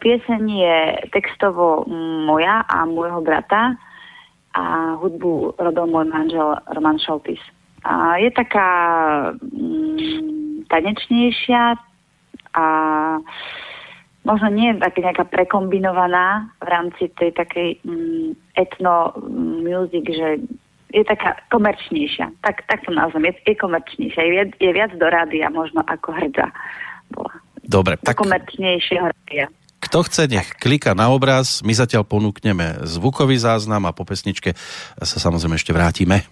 pieseň 0.00 0.42
je 0.48 0.78
textovo 1.14 1.86
moja 2.26 2.66
a 2.66 2.88
môjho 2.88 3.20
brata 3.22 3.78
a 4.56 4.96
hudbu 4.98 5.54
rodol 5.60 5.86
môj 5.86 6.10
manžel 6.10 6.58
Roman 6.74 6.98
Šoltis. 6.98 7.40
A 7.86 8.18
je 8.18 8.30
taká 8.34 8.68
mm, 9.38 10.68
tanečnejšia 10.68 11.78
a 12.54 12.66
možno 14.24 14.48
nie 14.52 14.74
nejaká 14.76 15.24
prekombinovaná 15.30 16.50
v 16.60 16.68
rámci 16.68 17.08
tej 17.16 17.32
takej 17.32 17.80
mm, 17.86 18.36
etno 18.58 19.16
music, 19.64 20.04
že 20.10 20.28
je 20.90 21.04
taká 21.06 21.38
komerčnejšia. 21.54 22.34
Tak, 22.42 22.66
tak 22.66 22.82
to 22.82 22.90
nazvem. 22.90 23.30
Je, 23.30 23.34
je 23.46 23.56
komerčnejšia. 23.56 24.22
Je, 24.26 24.44
je 24.58 24.70
viac 24.74 24.90
do 24.98 25.06
rádia 25.06 25.46
možno 25.50 25.82
ako 25.86 26.14
hrdza 26.14 26.50
bola. 27.14 27.34
Dobre, 27.60 27.94
tak... 28.02 28.18
Komerčnejšieho 28.18 29.06
rádia. 29.10 29.46
Kto 29.80 30.04
chce, 30.04 30.28
nech 30.28 30.48
klika 30.60 30.92
na 30.92 31.08
obraz. 31.08 31.64
My 31.64 31.72
zatiaľ 31.72 32.04
ponúkneme 32.04 32.84
zvukový 32.84 33.40
záznam 33.40 33.88
a 33.88 33.96
po 33.96 34.04
pesničke 34.04 34.52
sa 35.00 35.16
samozrejme 35.16 35.56
ešte 35.56 35.72
vrátime. 35.72 36.28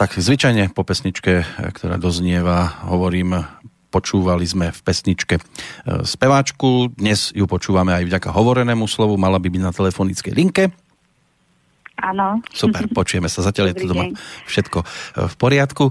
Tak 0.00 0.16
zvyčajne 0.16 0.72
po 0.72 0.80
pesničke, 0.80 1.44
ktorá 1.76 2.00
doznieva, 2.00 2.88
hovorím, 2.88 3.44
počúvali 3.92 4.48
sme 4.48 4.72
v 4.72 4.80
pesničke 4.80 5.36
e, 5.36 5.42
speváčku, 6.08 6.96
dnes 6.96 7.36
ju 7.36 7.44
počúvame 7.44 7.92
aj 7.92 8.08
vďaka 8.08 8.32
hovorenému 8.32 8.88
slovu, 8.88 9.20
mala 9.20 9.36
by 9.36 9.52
byť 9.52 9.60
na 9.60 9.76
telefonickej 9.76 10.32
linke. 10.32 10.72
Áno. 12.00 12.40
Super, 12.48 12.88
počujeme 12.88 13.28
sa. 13.28 13.44
Zatiaľ 13.44 13.76
Dobrý 13.76 13.76
je 13.76 13.82
to 13.84 13.90
doma 13.92 14.04
deň. 14.08 14.12
všetko 14.48 14.78
e, 14.80 14.86
v 15.28 15.34
poriadku. 15.36 15.84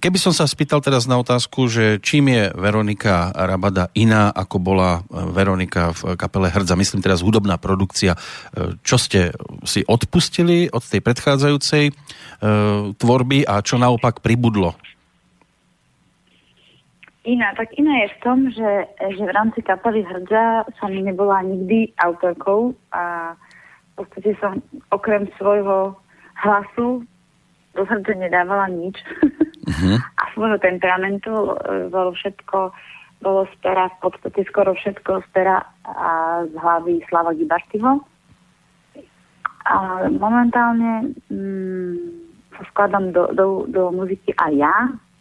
E, 0.00 0.08
keby 0.08 0.16
som 0.16 0.32
sa 0.32 0.48
spýtal 0.48 0.80
teraz 0.80 1.04
na 1.04 1.20
otázku, 1.20 1.68
že 1.68 2.00
čím 2.00 2.32
je 2.32 2.48
Veronika 2.56 3.28
Rabada 3.36 3.92
iná, 3.92 4.32
ako 4.32 4.56
bola 4.56 5.04
Veronika 5.12 5.92
v 5.92 6.16
kapele 6.16 6.48
Hrdza, 6.48 6.72
myslím 6.72 7.04
teraz 7.04 7.20
hudobná 7.20 7.60
produkcia, 7.60 8.16
čo 8.80 8.96
ste 8.96 9.36
si 9.68 9.84
odpustili 9.84 10.72
od 10.72 10.80
tej 10.80 11.04
predchádzajúcej 11.04 11.92
tvorby 12.96 13.44
a 13.44 13.60
čo 13.60 13.76
naopak 13.76 14.24
pribudlo? 14.24 14.72
Iná, 17.28 17.52
tak 17.52 17.76
iná 17.76 18.00
je 18.00 18.08
v 18.16 18.18
tom, 18.24 18.38
že, 18.48 18.72
že 18.96 19.22
v 19.28 19.34
rámci 19.36 19.60
kapely 19.60 20.00
Hrdza 20.00 20.64
som 20.80 20.88
nebola 20.88 21.44
nikdy 21.44 21.92
autorkou 22.00 22.72
a 22.96 23.36
v 23.92 23.92
podstate 24.00 24.32
som 24.40 24.64
okrem 24.88 25.28
svojho 25.36 25.92
hlasu 26.40 27.04
do 27.74 27.86
srdce 27.86 28.14
nedávala 28.14 28.66
nič. 28.68 28.96
Uh-huh. 29.66 29.98
a 30.20 30.22
svojho 30.34 30.58
temperamentu 30.58 31.30
e, 31.30 31.50
bolo 31.88 32.12
všetko, 32.12 32.74
bolo 33.22 33.46
z 33.50 33.54
pera, 33.62 33.88
v 33.88 33.98
podstate 34.02 34.40
skoro 34.48 34.74
všetko 34.74 35.22
z 35.24 35.28
pera 35.30 35.62
a 35.86 36.42
z 36.48 36.54
hlavy 36.56 37.04
Slava 37.06 37.32
Gibartiho. 37.36 38.00
A 39.70 39.76
momentálne 40.08 41.14
mm, 41.30 41.94
sa 42.58 42.62
skladám 42.74 43.12
do, 43.12 43.30
do, 43.36 43.46
do 43.68 43.82
muziky 43.92 44.34
aj 44.40 44.52
ja, 44.56 44.76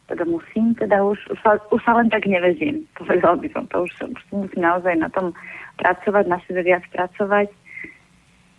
teda 0.10 0.26
musím, 0.26 0.74
teda 0.74 1.06
už, 1.06 1.22
už, 1.30 1.40
sa, 1.46 1.62
už 1.70 1.82
sa 1.86 1.94
len 2.02 2.10
tak 2.10 2.26
neveziem, 2.26 2.82
povedal 2.98 3.38
by 3.38 3.46
som 3.54 3.70
to, 3.70 3.86
už, 3.86 3.94
už 4.10 4.24
musím 4.34 4.62
naozaj 4.66 4.98
na 4.98 5.10
tom 5.14 5.38
pracovať, 5.78 6.26
na 6.26 6.42
sebe 6.50 6.66
viac 6.66 6.82
pracovať. 6.90 7.54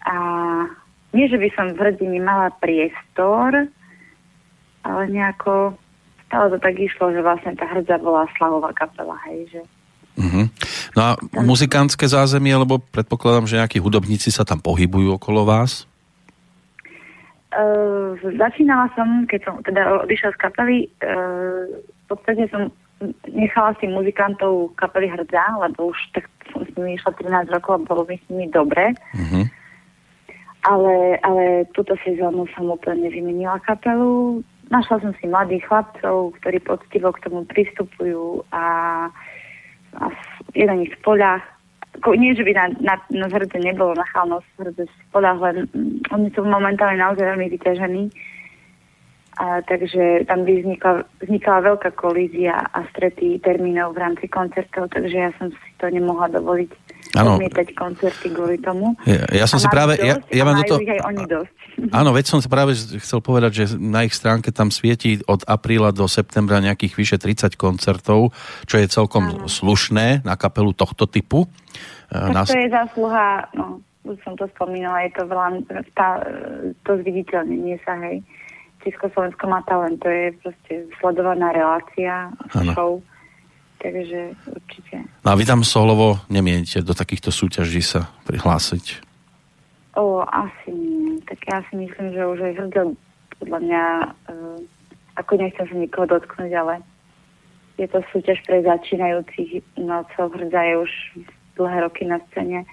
A 0.06 0.14
nie, 1.10 1.26
že 1.26 1.42
by 1.42 1.48
som 1.58 1.74
v 1.74 1.80
hrdini 1.82 2.22
mala 2.22 2.54
priestor, 2.62 3.66
ale 4.86 5.02
nejako 5.10 5.74
stále 6.30 6.46
to 6.54 6.58
tak 6.62 6.78
išlo, 6.78 7.10
že 7.10 7.20
vlastne 7.26 7.58
tá 7.58 7.66
hrdza 7.66 7.98
bola 7.98 8.30
slavová 8.38 8.70
kapela, 8.72 9.18
hej, 9.28 9.50
že 9.50 9.62
Uh-huh. 10.20 10.52
No 10.92 11.00
a 11.00 11.10
muzikantské 11.40 12.04
zázemie, 12.04 12.52
lebo 12.52 12.82
predpokladám, 12.92 13.48
že 13.48 13.56
nejakí 13.56 13.78
hudobníci 13.80 14.28
sa 14.28 14.44
tam 14.44 14.60
pohybujú 14.60 15.16
okolo 15.16 15.48
vás? 15.48 15.88
Uh, 17.50 18.14
začínala 18.36 18.92
som, 18.94 19.24
keď 19.24 19.40
som 19.42 19.54
teda 19.64 20.06
odišla 20.06 20.30
z 20.34 20.38
kapely, 20.38 20.76
uh, 21.02 21.66
v 21.82 22.04
podstate 22.06 22.46
som 22.52 22.68
nechala 23.32 23.72
si 23.80 23.88
muzikantov 23.88 24.76
kapely 24.76 25.08
Hrdza, 25.08 25.56
lebo 25.58 25.90
už 25.90 25.98
tak 26.12 26.28
som 26.52 26.62
s 26.62 26.70
nimi 26.76 27.00
išla 27.00 27.16
13 27.16 27.50
rokov 27.56 27.80
a 27.80 27.84
bolo 27.88 28.02
mi 28.04 28.20
s 28.20 28.24
nimi 28.28 28.46
dobre. 28.52 28.92
Uh-huh. 29.16 29.44
Ale, 30.68 31.16
ale 31.24 31.64
túto 31.72 31.96
sezónu 32.04 32.44
som 32.52 32.68
úplne 32.68 33.08
vymenila 33.08 33.56
kapelu. 33.64 34.44
Našla 34.70 35.02
som 35.02 35.12
si 35.18 35.26
mladých 35.26 35.66
chlapcov, 35.66 36.38
ktorí 36.38 36.62
poctivo 36.62 37.10
k 37.10 37.26
tomu 37.26 37.42
pristupujú 37.50 38.46
a, 38.54 38.66
a 39.98 40.04
je 40.54 40.64
na 40.66 40.78
nich 40.78 40.94
spoľah 41.02 41.42
nie, 42.16 42.32
že 42.32 42.46
by 42.46 42.52
na, 42.54 42.66
na, 42.80 42.94
na 43.10 43.26
zhrde 43.28 43.58
nebolo 43.60 43.92
nachálnosť 43.98 44.46
zhrde 44.56 44.84
spodách, 45.10 45.38
len 45.42 45.56
mm, 45.74 46.14
oni 46.14 46.28
sú 46.32 46.46
momentálne 46.46 46.96
naozaj 46.96 47.26
veľmi 47.34 47.50
vyťažení. 47.50 48.04
A, 49.40 49.60
takže 49.64 50.24
tam 50.28 50.44
by 50.44 50.52
vznikla, 50.62 50.92
vznikala 51.24 51.66
veľká 51.74 51.90
kolízia 51.96 52.60
a 52.60 52.84
strety 52.92 53.40
termínov 53.40 53.96
v 53.96 54.02
rámci 54.06 54.26
koncertov, 54.28 54.92
takže 54.92 55.16
ja 55.16 55.30
som 55.40 55.50
si 55.50 55.70
to 55.80 55.88
nemohla 55.88 56.28
dovoliť 56.28 56.70
ano. 57.16 57.36
odmietať 57.36 57.74
koncerty 57.74 58.30
kvôli 58.30 58.56
tomu. 58.62 58.94
Ja, 59.06 59.44
ja 59.44 59.46
som 59.50 59.58
si 59.58 59.66
práve... 59.66 59.98
Dosť, 59.98 60.06
ja, 60.06 60.14
ja 60.30 60.42
mám 60.46 60.56
do 60.60 60.64
toho... 60.66 60.80
aj 60.80 61.02
oni 61.06 61.24
dosť. 61.26 61.54
Áno, 61.98 62.10
veď 62.12 62.24
som 62.28 62.38
si 62.38 62.48
práve 62.50 62.76
chcel 62.76 63.20
povedať, 63.24 63.52
že 63.52 63.64
na 63.80 64.04
ich 64.04 64.14
stránke 64.14 64.52
tam 64.52 64.68
svieti 64.68 65.18
od 65.24 65.42
apríla 65.48 65.90
do 65.90 66.04
septembra 66.06 66.60
nejakých 66.60 66.94
vyše 66.94 67.16
30 67.16 67.56
koncertov, 67.56 68.36
čo 68.68 68.76
je 68.78 68.86
celkom 68.86 69.24
ano. 69.26 69.48
slušné 69.48 70.22
na 70.22 70.34
kapelu 70.36 70.76
tohto 70.76 71.08
typu. 71.08 71.48
Tak 72.10 72.34
Nás... 72.34 72.48
to 72.50 72.58
je 72.58 72.68
zásluha, 72.68 73.46
no, 73.54 73.78
už 74.02 74.18
som 74.26 74.34
to 74.34 74.50
spomínala, 74.58 75.06
je 75.06 75.12
to 75.14 75.22
veľa, 75.30 75.48
tá, 75.94 76.26
to 76.82 76.98
zviditeľnenie 77.00 77.78
sa, 77.86 77.94
hej. 78.02 78.22
Československo 78.80 79.44
má 79.44 79.60
talent, 79.68 80.00
to 80.00 80.08
je 80.08 80.32
proste 80.40 80.88
sledovaná 80.98 81.52
relácia, 81.52 82.32
ano. 82.56 82.72
show, 82.72 82.92
takže 83.80 84.36
určite. 84.46 85.08
No 85.24 85.28
a 85.32 85.38
vy 85.40 85.44
tam 85.48 85.64
solovo 85.64 86.20
nemienite 86.28 86.84
do 86.84 86.92
takýchto 86.92 87.32
súťaží 87.32 87.80
sa 87.80 88.12
prihlásiť? 88.28 89.00
O, 89.96 90.22
asi 90.28 90.70
nie. 90.70 91.18
Tak 91.24 91.40
ja 91.48 91.58
si 91.66 91.74
myslím, 91.80 92.12
že 92.14 92.22
už 92.22 92.38
aj 92.44 92.52
hrdel 92.60 92.88
podľa 93.40 93.58
mňa, 93.64 93.84
uh, 94.04 94.58
ako 95.16 95.32
nechcem 95.40 95.66
sa 95.66 95.76
nikoho 95.76 96.06
dotknúť, 96.06 96.52
ale 96.52 96.84
je 97.80 97.88
to 97.88 98.04
súťaž 98.12 98.44
pre 98.44 98.60
začínajúcich, 98.60 99.64
no 99.80 100.04
co 100.12 100.28
hrdza 100.28 100.60
je 100.60 100.74
už 100.84 100.92
dlhé 101.56 101.76
roky 101.80 102.04
na 102.04 102.20
scéne. 102.30 102.68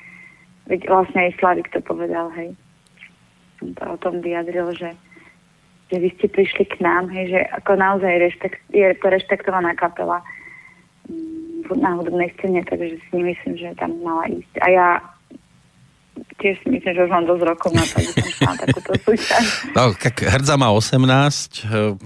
Veď 0.67 0.91
vlastne 0.91 1.31
aj 1.31 1.39
Slavik 1.39 1.71
to 1.71 1.79
povedal, 1.79 2.27
hej. 2.35 2.51
Som 3.57 3.71
to 3.73 3.83
o 3.87 3.97
tom 3.97 4.19
vyjadril, 4.19 4.75
že, 4.75 4.91
že 5.87 5.95
vy 5.97 6.11
ste 6.19 6.27
prišli 6.27 6.67
k 6.67 6.83
nám, 6.83 7.07
hej, 7.15 7.31
že 7.31 7.39
ako 7.55 7.79
naozaj 7.79 8.19
rešpekt, 8.19 8.59
je 8.75 8.91
to 8.99 9.07
rešpektovaná 9.07 9.71
kapela 9.79 10.19
na 11.75 11.99
hudobnej 11.99 12.31
scéne, 12.39 12.63
takže 12.63 12.95
si 12.95 13.11
nemyslím, 13.11 13.55
že 13.59 13.75
tam 13.75 13.91
mala 13.99 14.23
ísť. 14.31 14.53
A 14.63 14.67
ja 14.71 14.87
tiež 16.41 16.57
si 16.61 16.67
myslím, 16.69 16.93
že 16.93 17.05
už 17.05 17.11
mám 17.11 17.25
dosť 17.25 17.43
rokov 17.45 17.71
na 17.73 17.83
to, 17.85 17.95
aby 17.97 18.11
som 18.13 18.29
šla 18.33 18.53
takúto 18.57 18.91
súťaž. 19.05 19.45
No, 19.77 19.93
tak 19.93 20.15
hrdza 20.21 20.55
má 20.57 20.69
18 20.73 21.03
eh, 21.03 21.97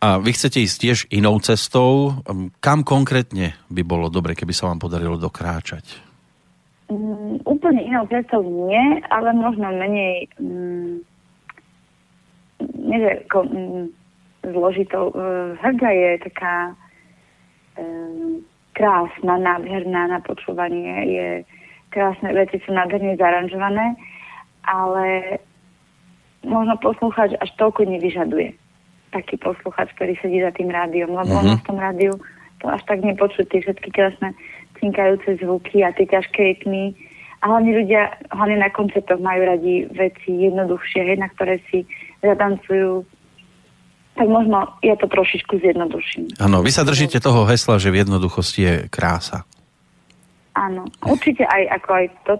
a 0.00 0.08
vy 0.20 0.30
chcete 0.32 0.58
ísť 0.60 0.76
tiež 0.80 0.98
inou 1.12 1.36
cestou. 1.40 2.20
Kam 2.60 2.84
konkrétne 2.84 3.56
by 3.72 3.82
bolo 3.84 4.12
dobre, 4.12 4.36
keby 4.36 4.52
sa 4.52 4.68
vám 4.68 4.80
podarilo 4.80 5.16
dokráčať? 5.16 5.84
Mm, 6.86 7.42
úplne 7.42 7.82
inou 7.82 8.06
cestou 8.06 8.44
nie, 8.70 9.02
ale 9.10 9.34
možno 9.34 9.74
menej 9.74 10.30
mm, 10.38 10.94
nie, 12.86 12.98
že 13.02 13.10
ako, 13.26 13.38
mm, 13.42 13.84
zložitou. 14.54 15.10
Uh, 15.10 15.58
hrdza 15.58 15.90
je 15.90 16.10
taká 16.30 16.56
um, 17.74 18.46
krásna, 18.76 19.40
nádherná 19.40 20.12
na 20.12 20.20
počúvanie, 20.20 20.94
je 21.08 21.28
krásne 21.88 22.28
veci 22.36 22.60
sú 22.60 22.76
nádherne 22.76 23.16
zaranžované, 23.16 23.96
ale 24.68 25.40
možno 26.44 26.76
poslúchať 26.84 27.40
až 27.40 27.50
toľko 27.56 27.88
nevyžaduje. 27.88 28.52
Taký 29.16 29.40
posluchač, 29.40 29.88
ktorý 29.96 30.20
sedí 30.20 30.44
za 30.44 30.52
tým 30.52 30.68
rádiom, 30.68 31.16
lebo 31.16 31.32
uh-huh. 31.32 31.56
v 31.56 31.66
tom 31.66 31.78
rádiu 31.80 32.12
to 32.60 32.68
až 32.68 32.84
tak 32.84 33.00
nepočuť 33.00 33.48
tie 33.48 33.64
všetky 33.64 33.88
krásne 33.96 34.36
cinkajúce 34.76 35.40
zvuky 35.40 35.80
a 35.80 35.96
tie 35.96 36.04
ťažké 36.04 36.36
rytmy. 36.36 36.92
A 37.40 37.52
hlavne 37.52 37.72
ľudia, 37.80 38.12
hlavne 38.32 38.60
na 38.60 38.68
koncertoch 38.68 39.20
majú 39.20 39.44
radi 39.48 39.88
veci 39.92 40.36
jednoduchšie, 40.36 41.16
na 41.16 41.32
ktoré 41.32 41.60
si 41.72 41.88
zatancujú. 42.20 43.08
Tak 44.16 44.26
možno 44.32 44.80
ja 44.80 44.96
to 44.96 45.06
trošičku 45.06 45.60
zjednoduším. 45.60 46.40
Áno, 46.40 46.64
vy 46.64 46.72
sa 46.72 46.88
držíte 46.88 47.20
toho 47.20 47.44
hesla, 47.44 47.76
že 47.76 47.92
v 47.92 48.00
jednoduchosti 48.00 48.60
je 48.64 48.74
krása. 48.88 49.44
Áno, 50.56 50.88
určite 51.04 51.44
aj 51.44 51.62
ako 51.76 51.88
aj 51.92 52.06
to, 52.24 52.34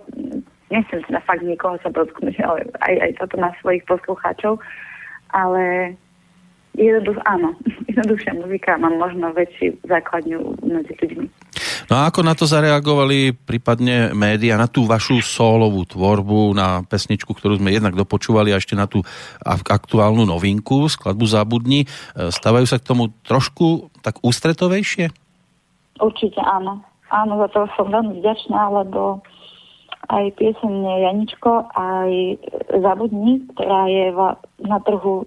nechcem 0.72 1.04
na 1.12 1.20
fakt 1.20 1.44
niekoho 1.44 1.76
sa 1.84 1.92
dotknúť, 1.92 2.40
ale 2.40 2.64
aj, 2.80 2.94
aj 3.04 3.10
toto 3.20 3.36
má 3.36 3.52
svojich 3.60 3.84
poslucháčov, 3.84 4.56
ale 5.36 5.92
jednoducho, 6.72 7.20
áno, 7.28 7.52
jednoduchšia 7.92 8.32
muzika 8.40 8.80
má 8.80 8.88
možno 8.88 9.36
väčší 9.36 9.76
základňu 9.84 10.64
medzi 10.64 10.96
ľuďmi. 10.96 11.26
No 11.86 12.02
a 12.02 12.10
ako 12.10 12.26
na 12.26 12.34
to 12.34 12.50
zareagovali 12.50 13.30
prípadne 13.30 14.10
média, 14.10 14.58
na 14.58 14.66
tú 14.66 14.90
vašu 14.90 15.22
solovú 15.22 15.86
tvorbu, 15.86 16.50
na 16.50 16.82
pesničku, 16.82 17.30
ktorú 17.30 17.62
sme 17.62 17.70
jednak 17.70 17.94
dopočúvali 17.94 18.50
a 18.50 18.58
ešte 18.58 18.74
na 18.74 18.90
tú 18.90 19.06
aktuálnu 19.46 20.26
novinku, 20.26 20.90
skladbu 20.90 21.26
Zábudni. 21.30 21.86
E, 21.86 22.34
stávajú 22.34 22.66
sa 22.66 22.82
k 22.82 22.90
tomu 22.90 23.14
trošku 23.22 23.94
tak 24.02 24.18
ústretovejšie? 24.18 25.14
Určite 26.02 26.42
áno. 26.42 26.82
Áno, 27.14 27.38
za 27.46 27.54
to 27.54 27.70
som 27.78 27.86
veľmi 27.86 28.18
vďačná, 28.18 28.66
lebo 28.82 29.22
aj 30.10 30.34
piesenne 30.34 31.06
Janičko, 31.06 31.70
aj 31.70 32.10
Zabudni, 32.82 33.46
ktorá 33.54 33.86
je 33.86 34.10
na 34.66 34.82
trhu 34.82 35.22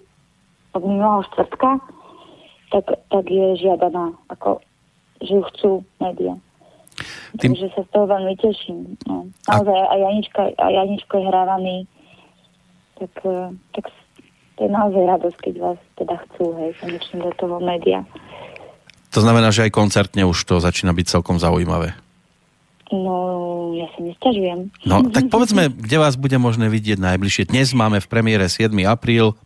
od 0.76 0.82
minulého 0.84 1.24
štvrtka, 1.32 1.80
tak, 2.68 2.84
tak 3.08 3.24
je 3.32 3.64
žiadaná, 3.64 4.12
ako, 4.28 4.60
že 5.24 5.40
ju 5.40 5.42
chcú 5.56 5.70
médiá. 6.04 6.36
Tým... 7.38 7.54
Takže 7.54 7.68
sa 7.76 7.82
z 7.86 7.90
toho 7.94 8.06
veľmi 8.10 8.34
teším. 8.40 8.78
No. 9.06 9.30
Naozaj 9.46 9.78
a... 9.78 9.86
aj 9.94 9.98
Janička, 10.02 10.40
aj 10.58 10.72
Janičko 10.72 11.14
je 11.14 11.24
hrávaný, 11.30 11.76
tak, 12.98 13.12
eh, 13.22 13.48
tak 13.78 13.84
to 14.58 14.60
je 14.66 14.70
naozaj 14.70 15.02
radosť, 15.08 15.38
keď 15.40 15.54
vás 15.62 15.78
teda 15.96 16.14
chcú, 16.26 16.44
hej, 16.60 16.70
konečne 16.82 17.18
do 17.24 17.32
toho 17.38 17.56
média. 17.62 18.04
To 19.10 19.20
znamená, 19.24 19.50
že 19.50 19.66
aj 19.66 19.72
koncertne 19.74 20.22
už 20.28 20.38
to 20.46 20.62
začína 20.62 20.94
byť 20.94 21.06
celkom 21.18 21.40
zaujímavé. 21.40 21.96
No, 22.90 23.70
ja 23.78 23.86
sa 23.94 24.00
nestažujem. 24.02 24.74
No, 24.82 25.06
tak 25.14 25.30
povedzme, 25.30 25.70
kde 25.70 25.96
vás 26.02 26.18
bude 26.18 26.34
možné 26.42 26.66
vidieť 26.66 26.98
najbližšie. 26.98 27.54
Dnes 27.54 27.70
máme 27.70 28.02
v 28.02 28.10
premiére 28.10 28.50
7. 28.50 28.70
apríl. 28.84 29.38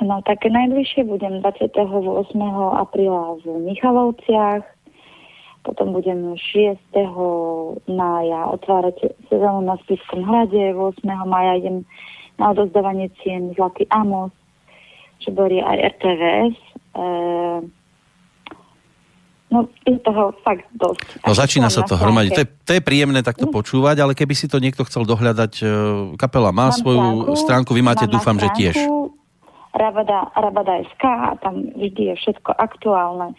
No, 0.00 0.22
tak 0.24 0.46
najbližšie 0.46 1.04
budem 1.04 1.42
28. 1.44 1.76
apríla 2.78 3.36
v 3.42 3.44
Michalovciach, 3.68 4.62
potom 5.60 5.92
budem 5.92 6.34
6. 6.36 6.80
mája 7.88 8.40
otvárať 8.48 9.12
sezónu 9.28 9.60
na 9.64 9.76
Spiskom 9.84 10.24
hrade, 10.24 10.72
8. 10.72 11.04
mája 11.28 11.60
idem 11.60 11.76
na 12.40 12.56
odozdávanie 12.56 13.12
cien 13.20 13.52
Zlatý 13.52 13.84
Amos, 13.92 14.32
čo 15.20 15.30
boli 15.36 15.60
aj 15.60 16.00
RTVS. 16.00 16.56
E, 16.96 17.04
No, 19.50 19.66
je 19.82 19.98
toho 19.98 20.30
fakt 20.46 20.62
dosť. 20.78 21.26
No 21.26 21.34
začína 21.34 21.74
sa 21.74 21.82
to 21.82 21.98
hromadiť. 21.98 22.32
To 22.38 22.42
je, 22.46 22.48
to 22.62 22.72
je 22.78 22.82
príjemné 22.86 23.18
takto 23.26 23.50
mm. 23.50 23.52
počúvať, 23.58 23.98
ale 23.98 24.14
keby 24.14 24.30
si 24.38 24.46
to 24.46 24.62
niekto 24.62 24.86
chcel 24.86 25.02
dohľadať, 25.02 25.52
e, 25.58 25.64
kapela 26.14 26.54
má 26.54 26.70
mám 26.70 26.78
svoju 26.78 27.34
stránku, 27.34 27.34
stránku, 27.34 27.70
vy 27.74 27.82
máte, 27.82 28.06
dúfam, 28.06 28.38
stránku, 28.38 28.54
že 28.54 28.58
tiež. 28.62 28.76
Rabada, 29.74 30.30
Rabada 30.38 30.86
SK 30.94 31.02
a 31.02 31.34
tam 31.42 31.66
vždy 31.74 32.14
je 32.14 32.14
všetko 32.22 32.50
aktuálne. 32.62 33.34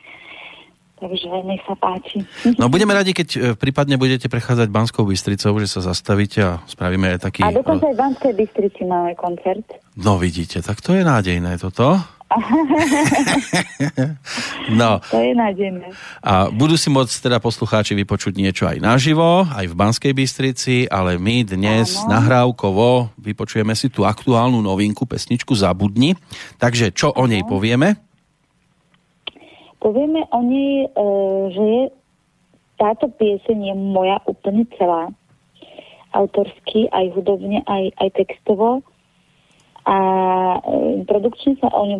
Takže 1.01 1.27
nech 1.49 1.65
sa 1.65 1.73
páči. 1.73 2.21
No 2.61 2.69
budeme 2.69 2.93
radi, 2.93 3.17
keď 3.17 3.27
e, 3.33 3.39
prípadne 3.57 3.97
budete 3.97 4.29
prechádzať 4.29 4.69
Banskou 4.69 5.01
Bystricou, 5.01 5.57
že 5.57 5.65
sa 5.65 5.81
zastavíte 5.81 6.39
a 6.45 6.61
spravíme 6.69 7.17
aj 7.17 7.25
taký... 7.25 7.41
A 7.41 7.49
dokonca 7.49 7.89
aj 7.89 7.97
v 7.97 8.01
Banskej 8.05 8.33
Bystrici 8.37 8.85
máme 8.85 9.17
koncert. 9.17 9.65
No 9.97 10.21
vidíte, 10.21 10.61
tak 10.61 10.77
to 10.77 10.93
je 10.93 11.01
nádejné 11.01 11.57
toto. 11.57 11.97
no. 14.79 15.01
To 15.09 15.19
je 15.19 15.33
nádejné. 15.35 15.89
A 16.21 16.47
budú 16.53 16.77
si 16.77 16.87
môcť 16.93 17.27
teda 17.27 17.41
poslucháči 17.43 17.97
vypočuť 17.97 18.37
niečo 18.37 18.69
aj 18.69 18.77
naživo, 18.77 19.43
aj 19.49 19.65
v 19.67 19.75
Banskej 19.75 20.13
Bystrici, 20.15 20.85
ale 20.87 21.17
my 21.17 21.43
dnes 21.43 21.97
Áno. 22.05 22.13
nahrávkovo 22.13 23.11
vypočujeme 23.19 23.73
si 23.73 23.89
tú 23.89 24.07
aktuálnu 24.07 24.61
novinku, 24.63 25.09
pesničku 25.09 25.57
Zabudni. 25.57 26.15
Takže 26.61 26.93
čo 26.93 27.11
o 27.11 27.25
nej 27.27 27.43
povieme? 27.43 28.10
Povieme 29.81 30.29
o 30.29 30.39
nej, 30.45 30.85
e, 30.85 30.87
že 31.51 31.63
je, 31.65 31.83
táto 32.77 33.09
pieseň 33.09 33.57
je 33.73 33.75
moja 33.75 34.21
úplne 34.29 34.69
celá. 34.77 35.09
Autorsky, 36.13 36.85
aj 36.93 37.17
hudobne, 37.17 37.65
aj, 37.65 37.89
aj 37.97 38.09
textovo 38.13 38.85
a 39.85 39.97
e, 40.61 41.01
produkčne 41.09 41.57
sa 41.57 41.73
o 41.73 41.81
ňu 41.89 41.99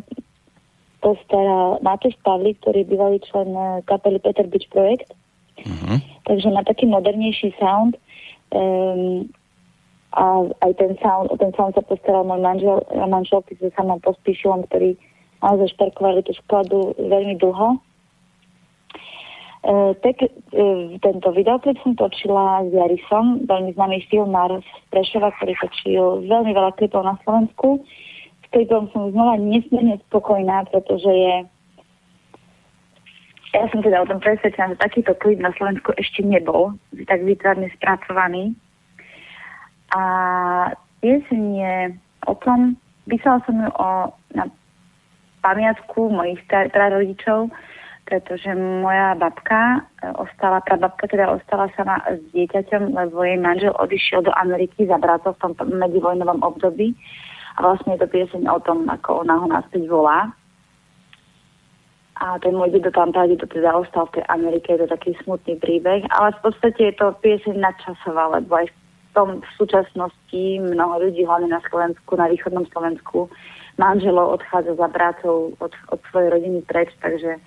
postaral 1.01 1.81
Matúš 1.81 2.13
Pavlík, 2.21 2.61
ktorý 2.61 2.85
je 2.85 2.91
bývalý 2.93 3.17
člen 3.25 3.49
e, 3.49 3.81
kapely 3.89 4.21
Peter 4.21 4.45
Beach 4.45 4.69
Projekt. 4.69 5.09
Uh-huh. 5.65 5.97
Takže 6.29 6.53
má 6.53 6.61
taký 6.61 6.85
modernejší 6.85 7.57
sound. 7.57 7.97
Um, 8.53 9.29
a 10.11 10.43
aj 10.67 10.71
ten 10.75 10.99
sound, 10.99 11.31
o 11.31 11.39
ten 11.39 11.55
sound 11.55 11.71
sa 11.71 11.81
postaral 11.87 12.27
môj 12.27 12.43
manžel, 12.43 12.83
manželky 13.07 13.55
so 13.57 13.71
samom 13.79 13.95
pospíšilom, 14.03 14.67
ktorý 14.67 14.99
naozaj 15.41 15.73
šperkovali 15.75 16.21
tú 16.23 16.33
skladu 16.45 16.93
veľmi 16.97 17.35
dlho. 17.41 17.77
E, 19.61 19.77
tak, 20.01 20.17
e, 20.25 20.29
tento 21.01 21.29
videoklip 21.33 21.77
som 21.85 21.93
točila 21.93 22.65
s 22.65 22.73
Jarisom, 22.73 23.45
veľmi 23.45 23.77
známy 23.77 24.01
filmár 24.09 24.61
z 24.61 24.69
Prešova, 24.89 25.29
ktorý 25.37 25.53
točil 25.61 26.05
veľmi 26.25 26.51
veľa 26.53 26.71
klipov 26.77 27.05
na 27.05 27.17
Slovensku. 27.25 27.81
S 28.41 28.47
klipom 28.49 28.89
som 28.93 29.13
znova 29.13 29.37
nesmierne 29.37 30.01
spokojná, 30.09 30.65
pretože 30.69 31.09
je 31.09 31.35
ja 33.51 33.67
som 33.67 33.83
teda 33.83 33.99
o 33.99 34.07
tom 34.07 34.23
presvedčená, 34.23 34.73
že 34.73 34.79
takýto 34.79 35.11
klip 35.19 35.43
na 35.43 35.51
Slovensku 35.59 35.91
ešte 35.99 36.23
nebol, 36.23 36.71
tak 37.03 37.19
výtvarne 37.19 37.67
spracovaný. 37.75 38.55
A 39.91 40.01
pieseň 41.03 41.43
je 41.59 41.75
o 42.31 42.33
tom, 42.39 42.79
písala 43.11 43.43
som 43.43 43.59
ju 43.59 43.67
o, 43.75 43.89
na 44.39 44.47
pamiatku 45.41 46.09
mojich 46.09 46.41
prarodičov, 46.47 47.49
pretože 48.05 48.49
moja 48.55 49.13
babka 49.15 49.85
e, 50.01 50.09
ostala, 50.17 50.61
prababka 50.65 51.07
teda 51.07 51.31
ostala 51.31 51.69
sama 51.77 52.01
s 52.09 52.21
dieťaťom, 52.33 52.91
lebo 52.91 53.23
jej 53.23 53.37
manžel 53.37 53.73
odišiel 53.77 54.25
do 54.25 54.33
Ameriky 54.35 54.89
za 54.89 54.97
brato 54.97 55.33
v 55.37 55.39
tom 55.41 55.53
medzivojnovom 55.69 56.41
období. 56.41 56.97
A 57.55 57.57
vlastne 57.61 57.95
je 57.95 58.01
to 58.01 58.09
pieseň 58.09 58.47
o 58.47 58.59
tom, 58.63 58.89
ako 58.89 59.27
ona 59.27 59.35
ho 59.37 59.47
naspäť 59.47 59.85
volá. 59.85 60.31
A 62.21 62.37
ten 62.37 62.53
môj 62.53 62.69
dedo 62.77 62.93
tam 62.93 63.09
to 63.09 63.47
teda 63.49 63.73
ostal 63.73 64.05
v 64.11 64.21
tej 64.21 64.25
Amerike, 64.29 64.77
je 64.77 64.85
to 64.85 64.93
taký 64.93 65.17
smutný 65.25 65.57
príbeh, 65.57 66.05
ale 66.13 66.37
v 66.37 66.39
podstate 66.45 66.93
je 66.93 66.95
to 66.99 67.17
pieseň 67.17 67.57
nadčasová, 67.57 68.37
lebo 68.37 68.61
aj 68.61 68.69
v 68.69 68.75
tom 69.17 69.29
v 69.41 69.51
súčasnosti 69.57 70.43
mnoho 70.61 71.09
ľudí, 71.09 71.25
hlavne 71.25 71.49
na 71.49 71.59
Slovensku, 71.65 72.13
na 72.13 72.29
východnom 72.29 72.69
Slovensku, 72.69 73.25
manželov 73.77 74.41
odchádza 74.41 74.75
za 74.75 74.87
bratov 74.87 75.55
od, 75.59 75.73
od 75.91 75.99
svojej 76.11 76.29
rodiny 76.33 76.59
preč, 76.65 76.91
takže 76.99 77.39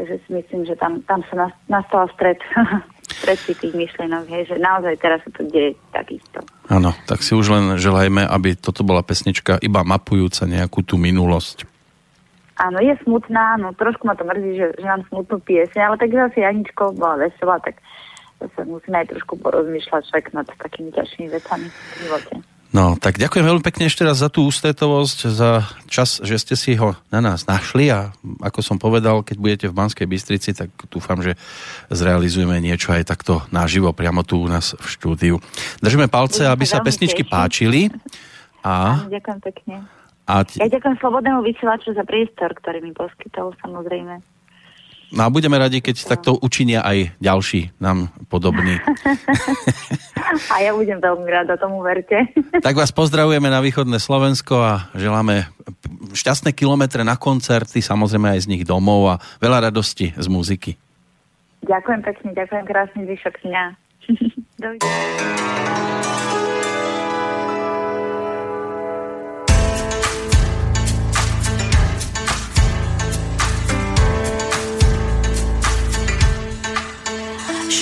Takže 0.00 0.16
si 0.26 0.30
myslím, 0.32 0.64
že 0.64 0.78
tam, 0.78 1.02
tam 1.04 1.20
sa 1.28 1.50
nastala 1.68 2.06
stred, 2.14 2.38
stred 3.20 3.36
tých 3.36 3.74
myšlienok, 3.74 4.24
hej, 4.30 4.48
že 4.48 4.56
naozaj 4.56 4.96
teraz 5.02 5.20
sa 5.26 5.30
to 5.34 5.44
deje 5.50 5.74
takisto. 5.90 6.40
Áno, 6.70 6.94
tak 7.10 7.26
si 7.26 7.34
už 7.34 7.50
len 7.50 7.64
želajme, 7.76 8.22
aby 8.24 8.54
toto 8.54 8.86
bola 8.86 9.02
pesnička 9.02 9.58
iba 9.60 9.82
mapujúca 9.82 10.46
nejakú 10.46 10.86
tú 10.86 10.94
minulosť. 10.94 11.66
Áno, 12.60 12.80
je 12.80 12.96
smutná, 13.04 13.60
no 13.60 13.76
trošku 13.76 14.08
ma 14.08 14.16
to 14.16 14.24
mrzí, 14.24 14.52
že, 14.56 14.66
že 14.78 14.86
mám 14.88 15.02
smutnú 15.12 15.36
piesň, 15.44 15.80
ale 15.80 15.96
tak 16.00 16.12
zase 16.12 16.44
Janičko 16.44 16.96
bola 16.96 17.26
veselá, 17.26 17.60
tak 17.60 17.76
zase 18.40 18.68
musíme 18.68 19.04
aj 19.04 19.16
trošku 19.16 19.36
porozmýšľať 19.36 20.02
však 20.06 20.24
nad 20.32 20.48
takými 20.48 20.92
ťažšími 20.96 21.28
vecami 21.28 21.66
v 21.68 21.96
živote. 22.08 22.34
No, 22.70 22.94
tak 22.94 23.18
ďakujem 23.18 23.42
veľmi 23.42 23.66
pekne 23.66 23.90
ešte 23.90 24.06
raz 24.06 24.22
za 24.22 24.30
tú 24.30 24.46
ústretovosť, 24.46 25.18
za 25.26 25.66
čas, 25.90 26.22
že 26.22 26.38
ste 26.38 26.54
si 26.54 26.78
ho 26.78 26.94
na 27.10 27.18
nás 27.18 27.42
našli 27.42 27.90
a 27.90 28.14
ako 28.38 28.62
som 28.62 28.78
povedal, 28.78 29.26
keď 29.26 29.36
budete 29.42 29.66
v 29.66 29.74
Banskej 29.74 30.06
Bystrici, 30.06 30.54
tak 30.54 30.70
dúfam, 30.86 31.18
že 31.18 31.34
zrealizujeme 31.90 32.62
niečo 32.62 32.94
aj 32.94 33.10
takto 33.10 33.42
naživo, 33.50 33.90
priamo 33.90 34.22
tu 34.22 34.38
u 34.38 34.46
nás 34.46 34.78
v 34.78 34.86
štúdiu. 34.86 35.36
Držíme 35.82 36.06
palce, 36.06 36.46
aby 36.46 36.62
sa 36.62 36.78
pesničky 36.78 37.26
teším. 37.26 37.34
páčili. 37.34 37.80
A... 38.62 39.02
Ďakujem 39.10 39.40
pekne. 39.50 39.76
A 40.30 40.46
t- 40.46 40.62
ja 40.62 40.70
ďakujem 40.70 40.94
Slobodnému 41.02 41.42
vysielaču 41.42 41.90
za 41.90 42.06
priestor, 42.06 42.54
ktorý 42.54 42.86
mi 42.86 42.94
poskytol, 42.94 43.50
samozrejme. 43.66 44.22
No 45.10 45.26
a 45.26 45.28
budeme 45.28 45.58
radi, 45.58 45.82
keď 45.82 46.06
takto 46.06 46.38
učinia 46.38 46.86
aj 46.86 47.18
ďalší 47.18 47.74
nám 47.82 48.14
podobní. 48.30 48.78
A 50.54 50.62
ja 50.62 50.70
budem 50.70 51.02
veľmi 51.02 51.26
rada, 51.26 51.58
tomu 51.58 51.82
verte. 51.82 52.30
Tak 52.66 52.76
vás 52.76 52.94
pozdravujeme 52.94 53.50
na 53.50 53.58
východné 53.58 53.98
Slovensko 53.98 54.60
a 54.60 54.92
želáme 54.94 55.48
šťastné 56.12 56.52
kilometre 56.52 57.02
na 57.02 57.16
koncerty, 57.16 57.80
samozrejme 57.80 58.36
aj 58.36 58.44
z 58.44 58.50
nich 58.52 58.64
domov 58.68 59.16
a 59.16 59.20
veľa 59.40 59.72
radosti 59.72 60.12
z 60.14 60.26
muziky. 60.28 60.76
Ďakujem 61.64 62.00
pekne, 62.04 62.28
ďakujem 62.36 62.64
krásny 62.68 63.00
zvyšok 63.08 63.34
dňa. 63.42 63.64
Dovidenia. 64.62 66.69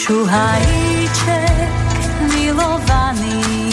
Šuhajíček 0.09 1.69
milovaný, 2.33 3.69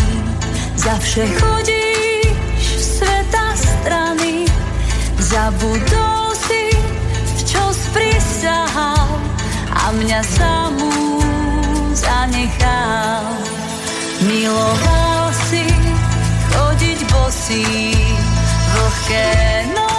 vše 0.76 1.32
chodíš 1.40 2.60
sveta 2.76 3.56
strany, 3.56 4.44
zabudol 5.16 6.36
si, 6.36 6.76
v 7.24 7.40
čo 7.40 7.64
sprisahal 7.72 9.16
a 9.80 9.96
mňa 9.96 10.22
samú 10.28 11.24
zanechal. 11.96 13.32
Miloval 14.28 15.32
si 15.48 15.64
chodiť 16.52 17.00
bosý, 17.16 17.96
vlhké 18.76 19.28
nohy 19.72 19.95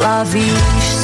Lá 0.00 0.22
vi 0.24 0.97